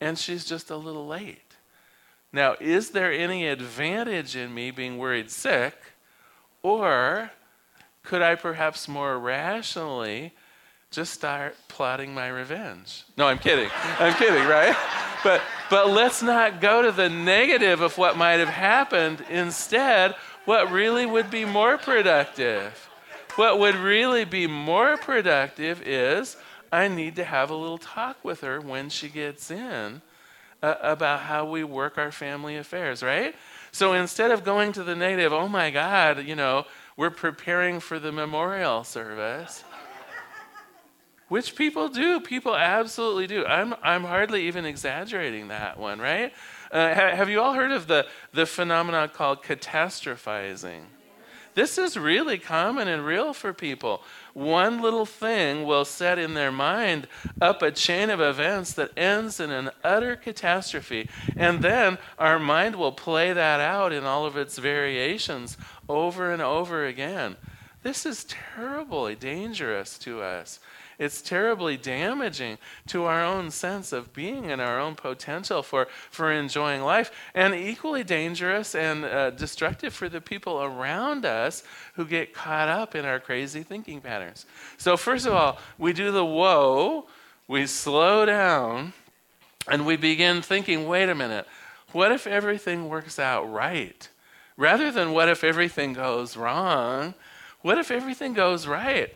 and 0.02 0.18
she's 0.18 0.44
just 0.44 0.70
a 0.70 0.76
little 0.76 1.08
late? 1.08 1.43
Now, 2.34 2.56
is 2.60 2.90
there 2.90 3.12
any 3.12 3.48
advantage 3.48 4.36
in 4.36 4.54
me 4.54 4.72
being 4.72 4.98
worried 4.98 5.30
sick? 5.30 5.76
Or 6.64 7.30
could 8.02 8.24
I 8.24 8.34
perhaps 8.34 8.88
more 8.88 9.20
rationally 9.20 10.34
just 10.90 11.14
start 11.14 11.56
plotting 11.68 12.14
my 12.14 12.28
revenge? 12.28 13.04
No, 13.18 13.28
I'm 13.28 13.38
kidding. 13.38 13.70
I'm 14.00 14.16
kidding, 14.16 14.46
right? 14.48 14.76
But, 15.24 15.42
but 15.70 15.90
let's 15.90 16.24
not 16.24 16.60
go 16.60 16.82
to 16.82 16.92
the 16.92 17.10
negative 17.10 17.82
of 17.82 17.98
what 18.00 18.18
might 18.18 18.40
have 18.40 18.50
happened. 18.50 19.24
Instead, 19.30 20.16
what 20.46 20.72
really 20.72 21.06
would 21.06 21.30
be 21.30 21.46
more 21.46 21.78
productive? 21.78 22.90
What 23.36 23.60
would 23.60 23.76
really 23.76 24.26
be 24.26 24.48
more 24.48 24.98
productive 24.98 25.82
is 25.88 26.36
I 26.72 26.88
need 26.88 27.16
to 27.18 27.24
have 27.24 27.52
a 27.52 27.56
little 27.56 27.78
talk 27.78 28.18
with 28.24 28.42
her 28.42 28.60
when 28.60 28.90
she 28.90 29.08
gets 29.08 29.52
in 29.52 30.02
uh, 30.64 30.76
about 30.82 31.20
how 31.20 31.46
we 31.46 31.64
work 31.64 31.98
our 31.98 32.12
family 32.12 32.56
affairs, 32.56 33.04
right? 33.04 33.36
So 33.72 33.94
instead 33.94 34.32
of 34.32 34.44
going 34.44 34.72
to 34.74 34.84
the 34.84 34.96
negative, 34.96 35.34
oh 35.34 35.48
my 35.48 35.70
God, 35.70 36.26
you 36.26 36.36
know, 36.36 36.66
we're 36.96 37.12
preparing 37.12 37.80
for 37.80 38.00
the 38.00 38.12
memorial 38.12 38.84
service. 38.84 39.64
Which 41.28 41.56
people 41.56 41.90
do. 41.90 42.20
People 42.20 42.56
absolutely 42.56 43.28
do. 43.28 43.46
I'm, 43.46 43.74
I'm 43.82 44.04
hardly 44.04 44.48
even 44.48 44.66
exaggerating 44.66 45.48
that 45.48 45.80
one, 45.80 46.00
right? 46.00 46.32
Uh, 46.72 46.94
ha- 46.94 47.16
have 47.16 47.30
you 47.30 47.42
all 47.42 47.54
heard 47.54 47.72
of 47.72 47.88
the, 47.88 48.06
the 48.34 48.46
phenomenon 48.46 49.10
called 49.10 49.44
catastrophizing? 49.44 50.82
This 51.56 51.78
is 51.78 51.98
really 51.98 52.38
common 52.38 52.88
and 52.88 53.06
real 53.06 53.34
for 53.34 53.54
people. 53.54 54.02
One 54.34 54.82
little 54.82 55.06
thing 55.06 55.64
will 55.64 55.86
set 55.86 56.18
in 56.18 56.34
their 56.34 56.52
mind 56.52 57.08
up 57.40 57.62
a 57.62 57.72
chain 57.72 58.10
of 58.10 58.20
events 58.20 58.74
that 58.74 58.98
ends 58.98 59.40
in 59.40 59.52
an 59.52 59.70
utter 59.84 60.16
catastrophe. 60.16 61.08
And 61.38 61.62
then 61.62 62.00
our 62.18 62.40
mind 62.40 62.76
will 62.76 62.92
play 62.92 63.32
that 63.32 63.60
out 63.60 63.94
in 63.94 64.04
all 64.04 64.26
of 64.26 64.36
its 64.36 64.58
variations 64.58 65.56
over 65.88 66.32
and 66.32 66.42
over 66.42 66.86
again. 66.86 67.36
This 67.84 68.06
is 68.06 68.26
terribly 68.26 69.14
dangerous 69.16 70.00
to 70.00 70.22
us. 70.22 70.60
It's 71.00 71.22
terribly 71.22 71.78
damaging 71.78 72.58
to 72.88 73.06
our 73.06 73.24
own 73.24 73.52
sense 73.52 73.92
of 73.92 74.14
being 74.14 74.52
and 74.52 74.62
our 74.62 74.80
own 74.80 74.96
potential 74.96 75.64
for, 75.64 75.88
for 76.10 76.32
enjoying 76.32 76.82
life, 76.82 77.12
and 77.34 77.54
equally 77.54 78.04
dangerous 78.04 78.76
and 78.76 79.06
uh, 79.06 79.32
destructive 79.32 79.94
for 79.94 80.10
the 80.10 80.22
people 80.22 80.62
around 80.62 81.26
us 81.26 81.64
who 81.96 82.06
get 82.06 82.34
caught 82.34 82.70
up 82.70 82.96
in 82.96 83.06
our 83.06 83.20
crazy 83.20 83.64
thinking 83.64 84.02
patterns. 84.02 84.46
So, 84.78 84.98
first 84.98 85.26
of 85.26 85.34
all, 85.34 85.60
we 85.78 85.94
do 85.94 86.12
the 86.12 86.26
whoa, 86.26 87.08
we 87.48 87.66
slow 87.66 88.26
down, 88.26 88.94
and 89.68 89.86
we 89.86 89.96
begin 89.96 90.42
thinking 90.42 90.88
wait 90.88 91.10
a 91.10 91.16
minute, 91.16 91.48
what 91.92 92.12
if 92.12 92.28
everything 92.28 92.90
works 92.90 93.20
out 93.20 93.52
right? 93.52 94.10
Rather 94.58 94.92
than 94.92 95.14
what 95.14 95.30
if 95.30 95.44
everything 95.44 95.94
goes 95.94 96.38
wrong, 96.38 97.14
what 97.62 97.78
if 97.78 97.92
everything 97.92 98.34
goes 98.34 98.68
right? 98.68 99.14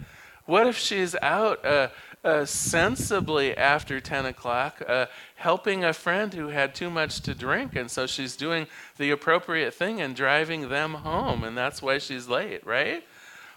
What 0.48 0.66
if 0.66 0.78
she's 0.78 1.14
out 1.22 1.64
uh, 1.66 1.90
uh, 2.24 2.46
sensibly 2.46 3.56
after 3.56 4.00
10 4.00 4.26
o'clock 4.26 4.82
uh, 4.88 5.08
helping 5.36 5.84
a 5.84 5.92
friend 5.92 6.34
who 6.34 6.48
had 6.48 6.74
too 6.74 6.90
much 6.90 7.20
to 7.22 7.36
drink, 7.36 7.76
and 7.76 7.92
so 7.92 8.08
she's 8.08 8.38
doing 8.38 8.68
the 8.98 9.12
appropriate 9.12 9.74
thing 9.74 10.00
and 10.00 10.16
driving 10.16 10.70
them 10.70 10.94
home, 10.94 11.44
and 11.44 11.58
that's 11.58 11.82
why 11.82 11.98
she's 11.98 12.30
late, 12.30 12.66
right? 12.66 13.06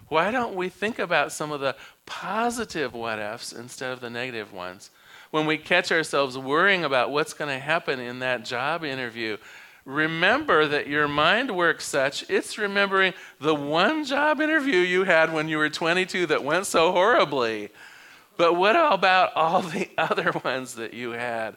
Why 0.09 0.33
don't 0.33 0.57
we 0.57 0.69
think 0.69 0.99
about 0.99 1.31
some 1.31 1.53
of 1.53 1.61
the 1.61 1.77
positive 2.07 2.93
what 2.93 3.21
ifs 3.21 3.53
instead 3.53 3.93
of 3.93 4.01
the 4.01 4.11
negative 4.11 4.53
ones? 4.53 4.91
When 5.31 5.47
we 5.47 5.59
catch 5.59 5.93
ourselves 5.93 6.37
worrying 6.37 6.85
about 6.85 7.13
what's 7.13 7.35
going 7.35 7.57
to 7.57 7.65
happen 7.65 8.01
in 8.01 8.19
that 8.19 8.45
job 8.45 8.83
interview, 8.83 9.37
remember 9.91 10.67
that 10.69 10.87
your 10.87 11.09
mind 11.09 11.55
works 11.55 11.85
such, 11.85 12.29
it's 12.31 12.59
remembering 12.59 13.13
the 13.41 13.55
one 13.55 14.05
job 14.05 14.41
interview 14.41 14.79
you 14.79 15.05
had 15.05 15.33
when 15.33 15.49
you 15.49 15.59
were 15.59 15.69
22 15.69 16.27
that 16.27 16.45
went 16.45 16.67
so 16.67 16.93
horribly. 16.93 17.71
But 18.37 18.55
what 18.55 18.77
about 18.77 19.35
all 19.35 19.63
the 19.63 19.91
other 19.99 20.33
ones 20.45 20.75
that 20.77 20.95
you 20.95 21.11
had 21.11 21.57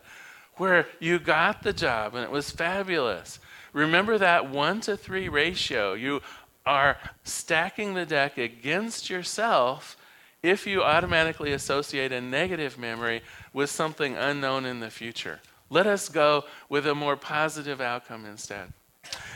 where 0.57 0.87
you 0.99 1.19
got 1.19 1.63
the 1.63 1.73
job 1.73 2.15
and 2.15 2.23
it 2.23 2.31
was 2.31 2.51
fabulous? 2.51 3.39
Remember 3.71 4.17
that 4.17 4.49
one 4.49 4.81
to 4.81 4.97
three 4.97 5.29
ratio. 5.29 5.93
You 5.93 6.21
are 6.65 6.97
stacking 7.23 7.93
the 7.93 8.05
deck 8.05 8.37
against 8.37 9.09
yourself 9.09 9.97
if 10.41 10.67
you 10.67 10.83
automatically 10.83 11.53
associate 11.53 12.11
a 12.11 12.21
negative 12.21 12.77
memory 12.77 13.21
with 13.53 13.69
something 13.69 14.15
unknown 14.15 14.65
in 14.65 14.79
the 14.79 14.89
future. 14.89 15.39
Let 15.69 15.87
us 15.87 16.09
go 16.09 16.45
with 16.69 16.85
a 16.85 16.95
more 16.95 17.15
positive 17.15 17.81
outcome 17.81 18.25
instead. 18.25 18.73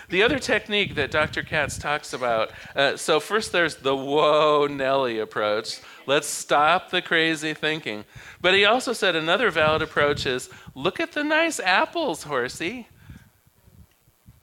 The 0.09 0.23
other 0.23 0.39
technique 0.39 0.95
that 0.95 1.11
Dr. 1.11 1.43
Katz 1.43 1.77
talks 1.77 2.13
about 2.13 2.51
uh, 2.75 2.95
so, 2.95 3.19
first 3.19 3.51
there's 3.51 3.75
the 3.75 3.95
whoa, 3.95 4.67
Nelly 4.67 5.19
approach. 5.19 5.81
Let's 6.05 6.27
stop 6.27 6.91
the 6.91 7.01
crazy 7.01 7.53
thinking. 7.53 8.05
But 8.39 8.53
he 8.53 8.63
also 8.63 8.93
said 8.93 9.15
another 9.15 9.51
valid 9.51 9.81
approach 9.81 10.25
is 10.25 10.49
look 10.75 11.01
at 11.01 11.11
the 11.11 11.23
nice 11.23 11.59
apples, 11.59 12.23
horsey. 12.23 12.87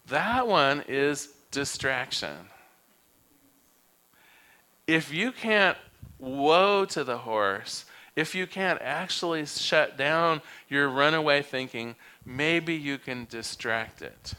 That 0.08 0.46
one 0.46 0.84
is 0.86 1.28
distraction. 1.50 2.36
If 4.86 5.14
you 5.14 5.32
can't 5.32 5.78
whoa 6.18 6.84
to 6.86 7.04
the 7.04 7.18
horse, 7.18 7.86
if 8.16 8.34
you 8.34 8.46
can't 8.46 8.80
actually 8.80 9.46
shut 9.46 9.96
down 9.96 10.40
your 10.68 10.88
runaway 10.88 11.42
thinking, 11.42 11.96
maybe 12.24 12.74
you 12.74 12.98
can 12.98 13.26
distract 13.28 14.02
it. 14.02 14.34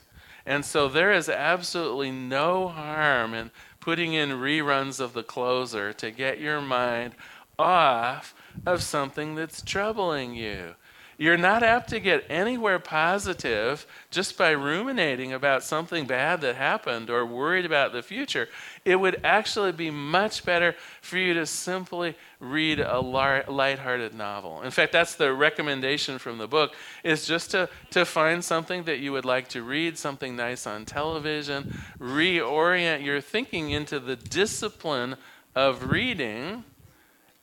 And 0.46 0.64
so 0.64 0.88
there 0.88 1.12
is 1.12 1.28
absolutely 1.28 2.12
no 2.12 2.68
harm 2.68 3.34
in 3.34 3.52
putting 3.80 4.14
in 4.14 4.30
reruns 4.30 5.00
of 5.00 5.14
the 5.14 5.24
closer 5.24 5.92
to 5.94 6.12
get 6.12 6.40
your 6.40 6.62
mind 6.62 7.16
off 7.58 8.34
of 8.66 8.82
something 8.82 9.36
that's 9.36 9.62
troubling 9.62 10.36
you. 10.36 10.76
You're 11.18 11.38
not 11.38 11.64
apt 11.64 11.90
to 11.90 12.00
get 12.00 12.26
anywhere 12.30 12.80
positive 12.80 13.86
just 14.12 14.38
by 14.38 14.52
ruminating 14.52 15.32
about 15.32 15.64
something 15.64 16.06
bad 16.06 16.42
that 16.42 16.56
happened 16.56 17.10
or 17.10 17.26
worried 17.26 17.66
about 17.66 17.94
the 17.94 18.02
future. 18.02 18.50
It 18.84 18.98
would 18.98 19.22
actually 19.24 19.72
be 19.72 19.90
much 19.92 20.46
better 20.46 20.76
for 21.02 21.18
you 21.18 21.34
to 21.36 21.46
simply 21.46 22.16
read 22.40 22.80
a 22.80 23.00
light-hearted 23.00 24.14
novel. 24.14 24.62
In 24.62 24.72
fact, 24.72 24.92
that's 24.92 25.16
the 25.16 25.34
recommendation 25.34 26.20
from 26.20 26.38
the 26.38 26.48
book 26.48 26.74
is 27.04 27.26
just 27.26 27.52
to, 27.52 27.70
to 27.92 28.06
find 28.06 28.44
something 28.44 28.84
that 28.84 29.00
you 29.00 29.14
would 29.14 29.26
like 29.26 29.48
to 29.50 29.64
read, 29.64 29.98
something 29.98 30.36
nice 30.36 30.68
on 30.68 30.86
television, 30.86 31.80
reorient 31.98 33.04
your 33.04 33.22
thinking 33.22 33.72
into 33.72 34.00
the 34.00 34.18
discipline 34.18 35.16
of 35.56 35.90
reading 35.90 36.66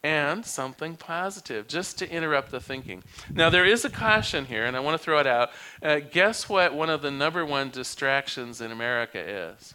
and 0.05 0.45
something 0.45 0.97
positive, 0.97 1.69
just 1.69 1.99
to 1.99 2.11
interrupt 2.11 2.51
the 2.51 2.61
thinking. 2.61 3.05
Now, 3.33 3.51
there 3.51 3.65
is 3.65 3.85
a 3.85 3.91
caution 3.91 4.47
here, 4.47 4.65
and 4.65 4.77
I 4.77 4.81
want 4.81 4.99
to 4.99 5.05
throw 5.05 5.19
it 5.19 5.27
out. 5.27 5.51
Uh, 5.83 6.01
guess 6.01 6.49
what 6.49 6.75
one 6.75 6.91
of 6.91 7.03
the 7.03 7.11
number 7.11 7.47
one 7.47 7.71
distractions 7.71 8.61
in 8.61 8.73
America 8.73 9.19
is? 9.19 9.75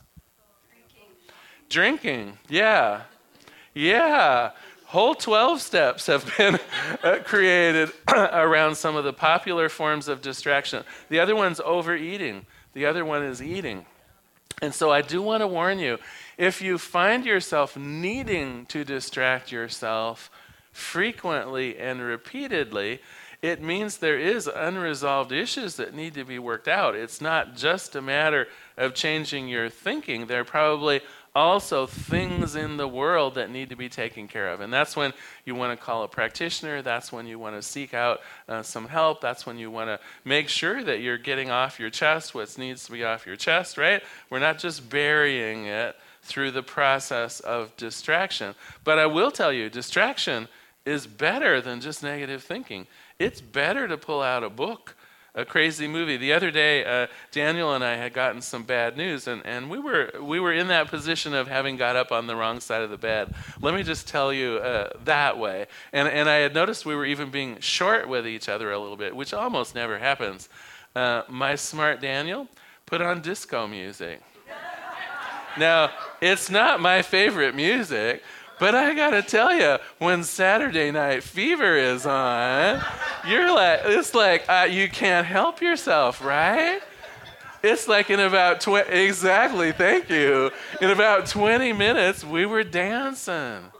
Drinking. 1.69 2.33
Drinking, 2.33 2.37
yeah. 2.49 3.01
Yeah. 3.73 4.51
Whole 4.87 5.15
12 5.15 5.61
steps 5.61 6.07
have 6.07 6.29
been 6.37 6.59
uh, 7.03 7.19
created 7.23 7.91
around 8.09 8.75
some 8.75 8.95
of 8.95 9.03
the 9.03 9.13
popular 9.13 9.69
forms 9.69 10.07
of 10.07 10.21
distraction. 10.21 10.83
The 11.09 11.19
other 11.19 11.35
one's 11.35 11.59
overeating, 11.59 12.45
the 12.73 12.85
other 12.85 13.05
one 13.05 13.23
is 13.23 13.41
eating. 13.41 13.85
And 14.61 14.73
so 14.73 14.89
I 14.91 15.01
do 15.01 15.21
want 15.21 15.41
to 15.41 15.47
warn 15.47 15.77
you 15.77 15.99
if 16.37 16.61
you 16.61 16.77
find 16.77 17.25
yourself 17.25 17.75
needing 17.75 18.65
to 18.67 18.83
distract 18.83 19.51
yourself, 19.51 20.29
frequently 20.71 21.75
and 21.77 22.01
repeatedly, 22.01 22.99
it 23.41 23.61
means 23.61 23.97
there 23.97 24.19
is 24.19 24.47
unresolved 24.47 25.31
issues 25.31 25.75
that 25.75 25.93
need 25.93 26.13
to 26.13 26.23
be 26.23 26.39
worked 26.39 26.67
out. 26.67 26.95
It's 26.95 27.19
not 27.19 27.55
just 27.55 27.95
a 27.95 28.01
matter 28.01 28.47
of 28.77 28.93
changing 28.93 29.47
your 29.47 29.69
thinking. 29.69 30.27
There 30.27 30.41
are 30.41 30.45
probably 30.45 31.01
also 31.35 31.85
things 31.85 32.55
in 32.55 32.77
the 32.77 32.87
world 32.87 33.35
that 33.35 33.51
need 33.51 33.69
to 33.69 33.75
be 33.75 33.89
taken 33.89 34.27
care 34.27 34.49
of. 34.49 34.61
And 34.61 34.73
that's 34.73 34.95
when 34.95 35.13
you 35.45 35.53
want 35.53 35.77
to 35.77 35.83
call 35.83 36.03
a 36.03 36.07
practitioner. 36.07 36.81
That's 36.81 37.11
when 37.11 37.27
you 37.27 37.37
want 37.37 37.55
to 37.55 37.61
seek 37.61 37.93
out 37.93 38.21
uh, 38.47 38.63
some 38.63 38.87
help. 38.87 39.21
That's 39.21 39.45
when 39.45 39.59
you 39.59 39.69
want 39.69 39.89
to 39.89 39.99
make 40.25 40.49
sure 40.49 40.83
that 40.83 41.01
you're 41.01 41.19
getting 41.19 41.51
off 41.51 41.79
your 41.79 41.91
chest 41.91 42.33
what 42.33 42.55
needs 42.57 42.85
to 42.85 42.91
be 42.91 43.03
off 43.03 43.27
your 43.27 43.35
chest, 43.35 43.77
right? 43.77 44.01
We're 44.31 44.39
not 44.39 44.57
just 44.57 44.89
burying 44.89 45.65
it 45.65 45.95
through 46.27 46.51
the 46.51 46.61
process 46.61 47.39
of 47.39 47.75
distraction. 47.77 48.53
But 48.83 48.99
I 48.99 49.05
will 49.05 49.31
tell 49.31 49.51
you, 49.51 49.69
distraction 49.69 50.47
is 50.85 51.07
better 51.07 51.61
than 51.61 51.81
just 51.81 52.03
negative 52.03 52.43
thinking. 52.43 52.85
It's 53.17 53.41
better 53.41 53.87
to 53.87 53.97
pull 53.97 54.21
out 54.21 54.43
a 54.43 54.49
book, 54.49 54.95
a 55.33 55.45
crazy 55.45 55.87
movie. 55.87 56.17
The 56.17 56.33
other 56.33 56.51
day, 56.51 56.83
uh, 56.85 57.07
Daniel 57.31 57.73
and 57.73 57.83
I 57.83 57.95
had 57.95 58.13
gotten 58.13 58.41
some 58.41 58.63
bad 58.63 58.97
news, 58.97 59.27
and, 59.27 59.45
and 59.45 59.69
we, 59.69 59.79
were, 59.79 60.11
we 60.21 60.39
were 60.39 60.53
in 60.53 60.67
that 60.67 60.87
position 60.89 61.33
of 61.33 61.47
having 61.47 61.77
got 61.77 61.95
up 61.95 62.11
on 62.11 62.27
the 62.27 62.35
wrong 62.35 62.59
side 62.59 62.81
of 62.81 62.89
the 62.89 62.97
bed. 62.97 63.33
Let 63.61 63.73
me 63.73 63.83
just 63.83 64.07
tell 64.07 64.31
you 64.31 64.57
uh, 64.57 64.89
that 65.05 65.37
way. 65.37 65.67
And, 65.93 66.07
and 66.07 66.29
I 66.29 66.35
had 66.35 66.53
noticed 66.53 66.85
we 66.85 66.95
were 66.95 67.05
even 67.05 67.31
being 67.31 67.59
short 67.59 68.07
with 68.07 68.27
each 68.27 68.49
other 68.49 68.71
a 68.71 68.79
little 68.79 68.97
bit, 68.97 69.15
which 69.15 69.33
almost 69.33 69.75
never 69.75 69.97
happens. 69.97 70.49
Uh, 70.95 71.23
my 71.29 71.55
smart 71.55 72.01
Daniel 72.01 72.47
put 72.85 73.01
on 73.01 73.21
disco 73.21 73.67
music. 73.67 74.21
Now, 75.57 75.91
it's 76.21 76.49
not 76.49 76.79
my 76.79 77.01
favorite 77.01 77.55
music, 77.55 78.23
but 78.59 78.73
I 78.73 78.93
gotta 78.93 79.21
tell 79.21 79.53
you, 79.53 79.77
when 79.99 80.23
Saturday 80.23 80.89
Night 80.91 81.23
Fever 81.23 81.77
is 81.77 82.05
on, 82.05 82.83
you're 83.27 83.53
like, 83.53 83.81
it's 83.85 84.15
like 84.15 84.45
uh, 84.49 84.67
you 84.69 84.89
can't 84.89 85.27
help 85.27 85.61
yourself, 85.61 86.23
right? 86.23 86.81
It's 87.63 87.87
like 87.87 88.09
in 88.09 88.19
about 88.19 88.61
20, 88.61 88.89
exactly, 88.91 89.71
thank 89.71 90.09
you. 90.09 90.51
In 90.81 90.89
about 90.89 91.27
20 91.27 91.73
minutes, 91.73 92.23
we 92.23 92.45
were 92.45 92.63
dancing. 92.63 93.71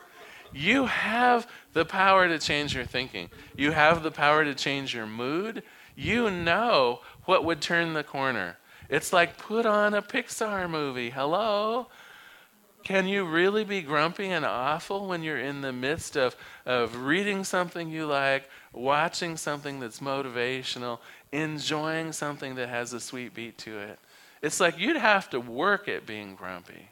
You 0.53 0.85
have 0.85 1.47
the 1.73 1.85
power 1.85 2.27
to 2.27 2.39
change 2.39 2.75
your 2.75 2.85
thinking, 2.85 3.29
you 3.55 3.71
have 3.71 4.03
the 4.03 4.11
power 4.11 4.43
to 4.43 4.55
change 4.55 4.93
your 4.93 5.07
mood. 5.07 5.63
You 5.95 6.29
know 6.29 7.01
what 7.25 7.43
would 7.43 7.59
turn 7.59 7.93
the 7.93 8.03
corner. 8.03 8.57
It's 8.89 9.11
like 9.11 9.37
put 9.37 9.65
on 9.65 9.93
a 9.93 10.01
Pixar 10.01 10.69
movie. 10.69 11.09
Hello? 11.09 11.87
Can 12.83 13.07
you 13.07 13.25
really 13.25 13.65
be 13.65 13.81
grumpy 13.81 14.27
and 14.27 14.45
awful 14.45 15.07
when 15.07 15.21
you're 15.21 15.39
in 15.39 15.59
the 15.61 15.73
midst 15.73 16.15
of, 16.15 16.37
of 16.65 16.95
reading 16.95 17.43
something 17.43 17.89
you 17.89 18.05
like, 18.05 18.49
watching 18.71 19.35
something 19.35 19.81
that's 19.81 19.99
motivational, 19.99 20.99
enjoying 21.33 22.13
something 22.13 22.55
that 22.55 22.69
has 22.69 22.93
a 22.93 23.01
sweet 23.01 23.33
beat 23.33 23.57
to 23.57 23.77
it? 23.77 23.99
It's 24.41 24.61
like 24.61 24.79
you'd 24.79 24.95
have 24.95 25.29
to 25.31 25.39
work 25.41 25.89
at 25.89 26.05
being 26.05 26.35
grumpy. 26.35 26.87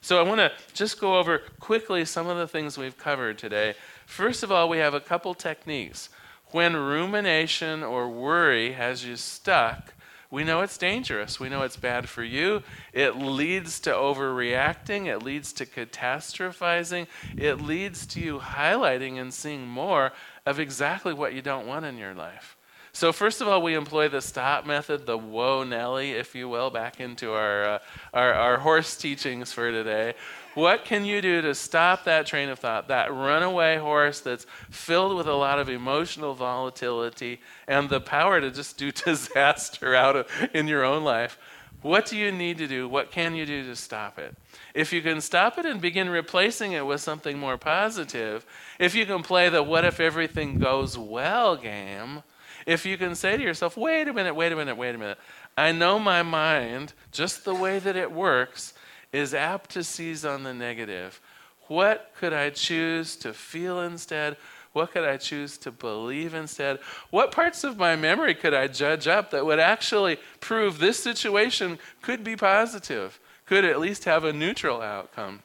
So 0.00 0.18
I 0.18 0.22
want 0.22 0.40
to 0.40 0.52
just 0.74 1.00
go 1.00 1.18
over 1.18 1.42
quickly 1.60 2.04
some 2.04 2.26
of 2.26 2.36
the 2.36 2.48
things 2.48 2.78
we've 2.78 2.98
covered 2.98 3.38
today. 3.38 3.74
First 4.06 4.42
of 4.42 4.50
all, 4.50 4.68
we 4.68 4.78
have 4.78 4.94
a 4.94 5.00
couple 5.00 5.34
techniques. 5.34 6.08
When 6.50 6.76
rumination 6.76 7.82
or 7.82 8.08
worry 8.08 8.72
has 8.72 9.04
you 9.04 9.16
stuck, 9.16 9.92
we 10.30 10.44
know 10.44 10.60
it's 10.60 10.76
dangerous. 10.76 11.40
We 11.40 11.48
know 11.48 11.62
it's 11.62 11.76
bad 11.76 12.08
for 12.08 12.22
you. 12.22 12.62
It 12.92 13.16
leads 13.16 13.80
to 13.80 13.90
overreacting. 13.90 15.06
It 15.06 15.22
leads 15.22 15.52
to 15.54 15.66
catastrophizing. 15.66 17.06
It 17.36 17.62
leads 17.62 18.06
to 18.08 18.20
you 18.20 18.38
highlighting 18.38 19.18
and 19.18 19.32
seeing 19.32 19.66
more 19.66 20.12
of 20.44 20.60
exactly 20.60 21.14
what 21.14 21.32
you 21.32 21.40
don't 21.40 21.66
want 21.66 21.86
in 21.86 21.96
your 21.96 22.14
life. 22.14 22.56
So, 22.92 23.12
first 23.12 23.40
of 23.40 23.48
all, 23.48 23.62
we 23.62 23.74
employ 23.74 24.08
the 24.08 24.20
stop 24.20 24.66
method, 24.66 25.06
the 25.06 25.16
whoa 25.16 25.62
Nelly, 25.62 26.12
if 26.12 26.34
you 26.34 26.48
will, 26.48 26.68
back 26.68 27.00
into 27.00 27.32
our, 27.32 27.64
uh, 27.64 27.78
our, 28.12 28.34
our 28.34 28.56
horse 28.58 28.96
teachings 28.96 29.52
for 29.52 29.70
today. 29.70 30.14
What 30.58 30.84
can 30.84 31.04
you 31.04 31.22
do 31.22 31.40
to 31.42 31.54
stop 31.54 32.02
that 32.02 32.26
train 32.26 32.48
of 32.48 32.58
thought, 32.58 32.88
that 32.88 33.14
runaway 33.14 33.76
horse 33.76 34.18
that's 34.18 34.44
filled 34.70 35.16
with 35.16 35.28
a 35.28 35.34
lot 35.34 35.60
of 35.60 35.68
emotional 35.68 36.34
volatility 36.34 37.38
and 37.68 37.88
the 37.88 38.00
power 38.00 38.40
to 38.40 38.50
just 38.50 38.76
do 38.76 38.90
disaster 39.06 39.94
out 39.94 40.16
of 40.16 40.26
in 40.52 40.66
your 40.66 40.84
own 40.84 41.04
life? 41.04 41.38
What 41.80 42.06
do 42.06 42.16
you 42.16 42.32
need 42.32 42.58
to 42.58 42.66
do? 42.66 42.88
What 42.88 43.12
can 43.12 43.36
you 43.36 43.46
do 43.46 43.66
to 43.66 43.76
stop 43.76 44.18
it? 44.18 44.34
If 44.74 44.92
you 44.92 45.00
can 45.00 45.20
stop 45.20 45.58
it 45.58 45.64
and 45.64 45.80
begin 45.80 46.10
replacing 46.10 46.72
it 46.72 46.84
with 46.84 47.00
something 47.00 47.38
more 47.38 47.56
positive, 47.56 48.44
if 48.80 48.96
you 48.96 49.06
can 49.06 49.22
play 49.22 49.48
the 49.50 49.62
what 49.62 49.84
if 49.84 50.00
everything 50.00 50.58
goes 50.58 50.98
well 50.98 51.54
game, 51.54 52.24
if 52.66 52.84
you 52.84 52.98
can 52.98 53.14
say 53.14 53.36
to 53.36 53.42
yourself, 53.44 53.76
wait 53.76 54.08
a 54.08 54.12
minute, 54.12 54.34
wait 54.34 54.50
a 54.50 54.56
minute, 54.56 54.76
wait 54.76 54.96
a 54.96 54.98
minute, 54.98 55.18
I 55.56 55.70
know 55.70 56.00
my 56.00 56.24
mind, 56.24 56.94
just 57.12 57.44
the 57.44 57.54
way 57.54 57.78
that 57.78 57.94
it 57.94 58.10
works, 58.10 58.74
is 59.12 59.34
apt 59.34 59.70
to 59.70 59.84
seize 59.84 60.24
on 60.24 60.42
the 60.42 60.54
negative. 60.54 61.20
What 61.68 62.12
could 62.18 62.32
I 62.32 62.50
choose 62.50 63.16
to 63.16 63.32
feel 63.32 63.80
instead? 63.80 64.36
What 64.72 64.92
could 64.92 65.04
I 65.04 65.16
choose 65.16 65.58
to 65.58 65.70
believe 65.70 66.34
instead? 66.34 66.78
What 67.10 67.32
parts 67.32 67.64
of 67.64 67.78
my 67.78 67.96
memory 67.96 68.34
could 68.34 68.54
I 68.54 68.68
judge 68.68 69.08
up 69.08 69.30
that 69.30 69.44
would 69.44 69.58
actually 69.58 70.18
prove 70.40 70.78
this 70.78 70.98
situation 70.98 71.78
could 72.02 72.22
be 72.22 72.36
positive, 72.36 73.18
could 73.46 73.64
at 73.64 73.80
least 73.80 74.04
have 74.04 74.24
a 74.24 74.32
neutral 74.32 74.80
outcome? 74.80 75.42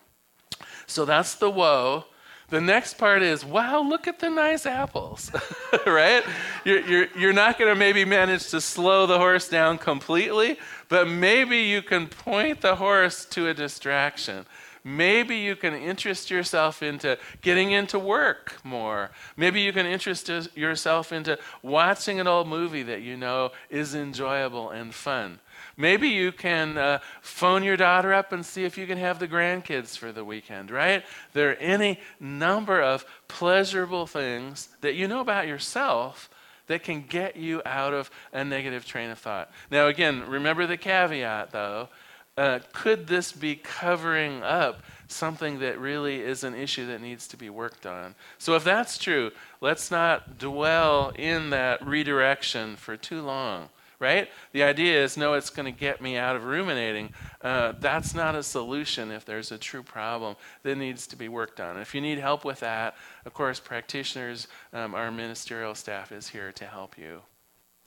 So 0.85 1.05
that's 1.05 1.35
the 1.35 1.49
whoa. 1.49 2.05
The 2.49 2.61
next 2.61 2.99
part 2.99 3.23
is, 3.23 3.43
wow, 3.43 3.81
look 3.81 4.07
at 4.07 4.19
the 4.19 4.29
nice 4.29 4.67
apples, 4.67 5.31
right? 5.87 6.23
You're, 6.63 6.81
you're, 6.81 7.07
you're 7.17 7.33
not 7.33 7.57
going 7.57 7.73
to 7.73 7.75
maybe 7.75 8.05
manage 8.05 8.49
to 8.49 8.61
slow 8.61 9.07
the 9.07 9.17
horse 9.17 9.49
down 9.49 9.79
completely, 9.79 10.59
but 10.89 11.07
maybe 11.07 11.57
you 11.57 11.81
can 11.81 12.07
point 12.07 12.61
the 12.61 12.75
horse 12.75 13.25
to 13.25 13.47
a 13.47 13.53
distraction. 13.53 14.45
Maybe 14.85 15.37
you 15.37 15.55
can 15.55 15.73
interest 15.73 16.29
yourself 16.29 16.83
into 16.83 17.17
getting 17.41 17.71
into 17.71 17.97
work 17.97 18.57
more. 18.65 19.11
Maybe 19.37 19.61
you 19.61 19.71
can 19.71 19.85
interest 19.85 20.29
yourself 20.55 21.13
into 21.13 21.39
watching 21.61 22.19
an 22.19 22.27
old 22.27 22.49
movie 22.49 22.83
that 22.83 23.01
you 23.01 23.15
know 23.15 23.51
is 23.69 23.95
enjoyable 23.95 24.71
and 24.71 24.93
fun. 24.93 25.39
Maybe 25.77 26.09
you 26.09 26.33
can 26.33 26.77
uh, 26.77 26.99
phone 27.21 27.63
your 27.63 27.77
daughter 27.77 28.13
up 28.13 28.33
and 28.33 28.45
see 28.45 28.65
if 28.65 28.77
you 28.77 28.85
can 28.85 28.97
have 28.97 29.19
the 29.19 29.27
grandkids 29.27 29.97
for 29.97 30.11
the 30.11 30.25
weekend, 30.25 30.69
right? 30.69 31.03
There 31.31 31.51
are 31.51 31.55
any 31.55 31.99
number 32.19 32.81
of 32.81 33.05
pleasurable 33.29 34.05
things 34.05 34.67
that 34.81 34.95
you 34.95 35.07
know 35.07 35.21
about 35.21 35.47
yourself 35.47 36.29
that 36.67 36.83
can 36.83 37.05
get 37.07 37.35
you 37.35 37.61
out 37.65 37.93
of 37.93 38.09
a 38.31 38.43
negative 38.43 38.85
train 38.85 39.09
of 39.09 39.19
thought. 39.19 39.51
Now, 39.71 39.87
again, 39.87 40.23
remember 40.27 40.65
the 40.67 40.77
caveat 40.77 41.51
though. 41.51 41.89
Uh, 42.35 42.59
could 42.71 43.05
this 43.05 43.31
be 43.31 43.55
covering 43.55 44.41
up 44.41 44.81
something 45.07 45.59
that 45.59 45.79
really 45.79 46.19
is 46.19 46.43
an 46.43 46.55
issue 46.55 46.87
that 46.87 46.99
needs 46.99 47.27
to 47.27 47.37
be 47.37 47.47
worked 47.47 47.85
on? 47.85 48.15
So, 48.39 48.55
if 48.55 48.63
that's 48.63 48.97
true, 48.97 49.31
let's 49.61 49.91
not 49.91 50.39
dwell 50.39 51.09
in 51.15 51.51
that 51.51 51.85
redirection 51.85 52.75
for 52.75 52.97
too 52.97 53.21
long 53.21 53.69
right? 53.99 54.29
The 54.51 54.63
idea 54.63 55.03
is 55.03 55.17
no, 55.17 55.33
it's 55.33 55.49
going 55.49 55.71
to 55.71 55.77
get 55.77 56.01
me 56.01 56.17
out 56.17 56.35
of 56.35 56.45
ruminating. 56.45 57.09
Uh, 57.41 57.73
that's 57.79 58.13
not 58.13 58.35
a 58.35 58.43
solution 58.43 59.11
if 59.11 59.25
there's 59.25 59.51
a 59.51 59.57
true 59.57 59.83
problem 59.83 60.35
that 60.63 60.77
needs 60.77 61.07
to 61.07 61.15
be 61.15 61.29
worked 61.29 61.59
on. 61.59 61.77
If 61.77 61.95
you 61.95 62.01
need 62.01 62.19
help 62.19 62.45
with 62.45 62.59
that, 62.61 62.95
of 63.25 63.33
course, 63.33 63.59
practitioners, 63.59 64.47
um, 64.73 64.95
our 64.95 65.11
ministerial 65.11 65.75
staff 65.75 66.11
is 66.11 66.27
here 66.27 66.51
to 66.53 66.65
help 66.65 66.97
you. 66.97 67.21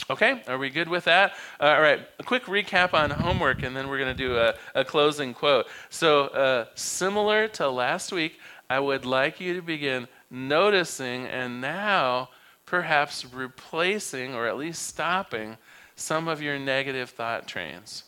Okay, 0.08 0.42
are 0.46 0.58
we 0.58 0.70
good 0.70 0.88
with 0.88 1.04
that? 1.04 1.32
Uh, 1.58 1.64
all 1.64 1.80
right, 1.80 2.06
a 2.20 2.22
quick 2.22 2.44
recap 2.44 2.94
on 2.94 3.10
homework, 3.10 3.62
and 3.62 3.74
then 3.74 3.88
we're 3.88 3.98
going 3.98 4.14
to 4.14 4.22
do 4.22 4.36
a, 4.36 4.54
a, 4.74 4.84
closing 4.84 5.34
quote. 5.34 5.66
So, 5.88 6.26
uh, 6.26 6.66
similar 6.74 7.48
to 7.48 7.68
last 7.68 8.12
week, 8.12 8.38
I 8.68 8.78
would 8.78 9.04
like 9.04 9.40
you 9.40 9.54
to 9.54 9.62
begin 9.62 10.06
noticing 10.30 11.26
and 11.26 11.60
now 11.60 12.28
perhaps 12.66 13.24
replacing 13.24 14.34
or 14.34 14.46
at 14.46 14.56
least 14.56 14.86
stopping 14.86 15.56
some 15.96 16.28
of 16.28 16.40
your 16.40 16.58
negative 16.58 17.10
thought 17.10 17.48
trains. 17.48 18.04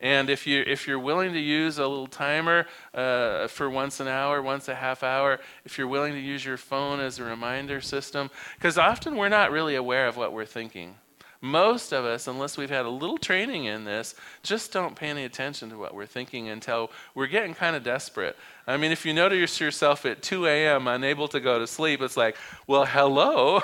And 0.00 0.28
if, 0.30 0.48
you, 0.48 0.64
if 0.66 0.88
you're 0.88 0.98
willing 0.98 1.32
to 1.32 1.38
use 1.38 1.78
a 1.78 1.86
little 1.86 2.08
timer 2.08 2.66
uh, 2.92 3.46
for 3.46 3.70
once 3.70 4.00
an 4.00 4.08
hour, 4.08 4.42
once 4.42 4.66
a 4.66 4.74
half 4.74 5.04
hour, 5.04 5.38
if 5.64 5.78
you're 5.78 5.86
willing 5.86 6.14
to 6.14 6.18
use 6.18 6.44
your 6.44 6.56
phone 6.56 6.98
as 6.98 7.20
a 7.20 7.24
reminder 7.24 7.80
system, 7.80 8.28
because 8.56 8.76
often 8.76 9.16
we're 9.16 9.28
not 9.28 9.52
really 9.52 9.76
aware 9.76 10.08
of 10.08 10.16
what 10.16 10.32
we're 10.32 10.44
thinking. 10.44 10.96
Most 11.42 11.92
of 11.92 12.04
us, 12.04 12.28
unless 12.28 12.56
we've 12.56 12.70
had 12.70 12.86
a 12.86 12.88
little 12.88 13.18
training 13.18 13.64
in 13.64 13.84
this, 13.84 14.14
just 14.44 14.72
don't 14.72 14.94
pay 14.94 15.08
any 15.08 15.24
attention 15.24 15.68
to 15.70 15.76
what 15.76 15.92
we're 15.92 16.06
thinking 16.06 16.48
until 16.48 16.90
we're 17.16 17.26
getting 17.26 17.52
kind 17.52 17.74
of 17.74 17.82
desperate. 17.82 18.36
I 18.64 18.76
mean, 18.76 18.92
if 18.92 19.04
you 19.04 19.12
notice 19.12 19.60
yourself 19.60 20.06
at 20.06 20.22
2 20.22 20.46
a.m. 20.46 20.86
unable 20.86 21.26
to 21.28 21.40
go 21.40 21.58
to 21.58 21.66
sleep, 21.66 22.00
it's 22.00 22.16
like, 22.16 22.36
well, 22.68 22.84
hello, 22.84 23.60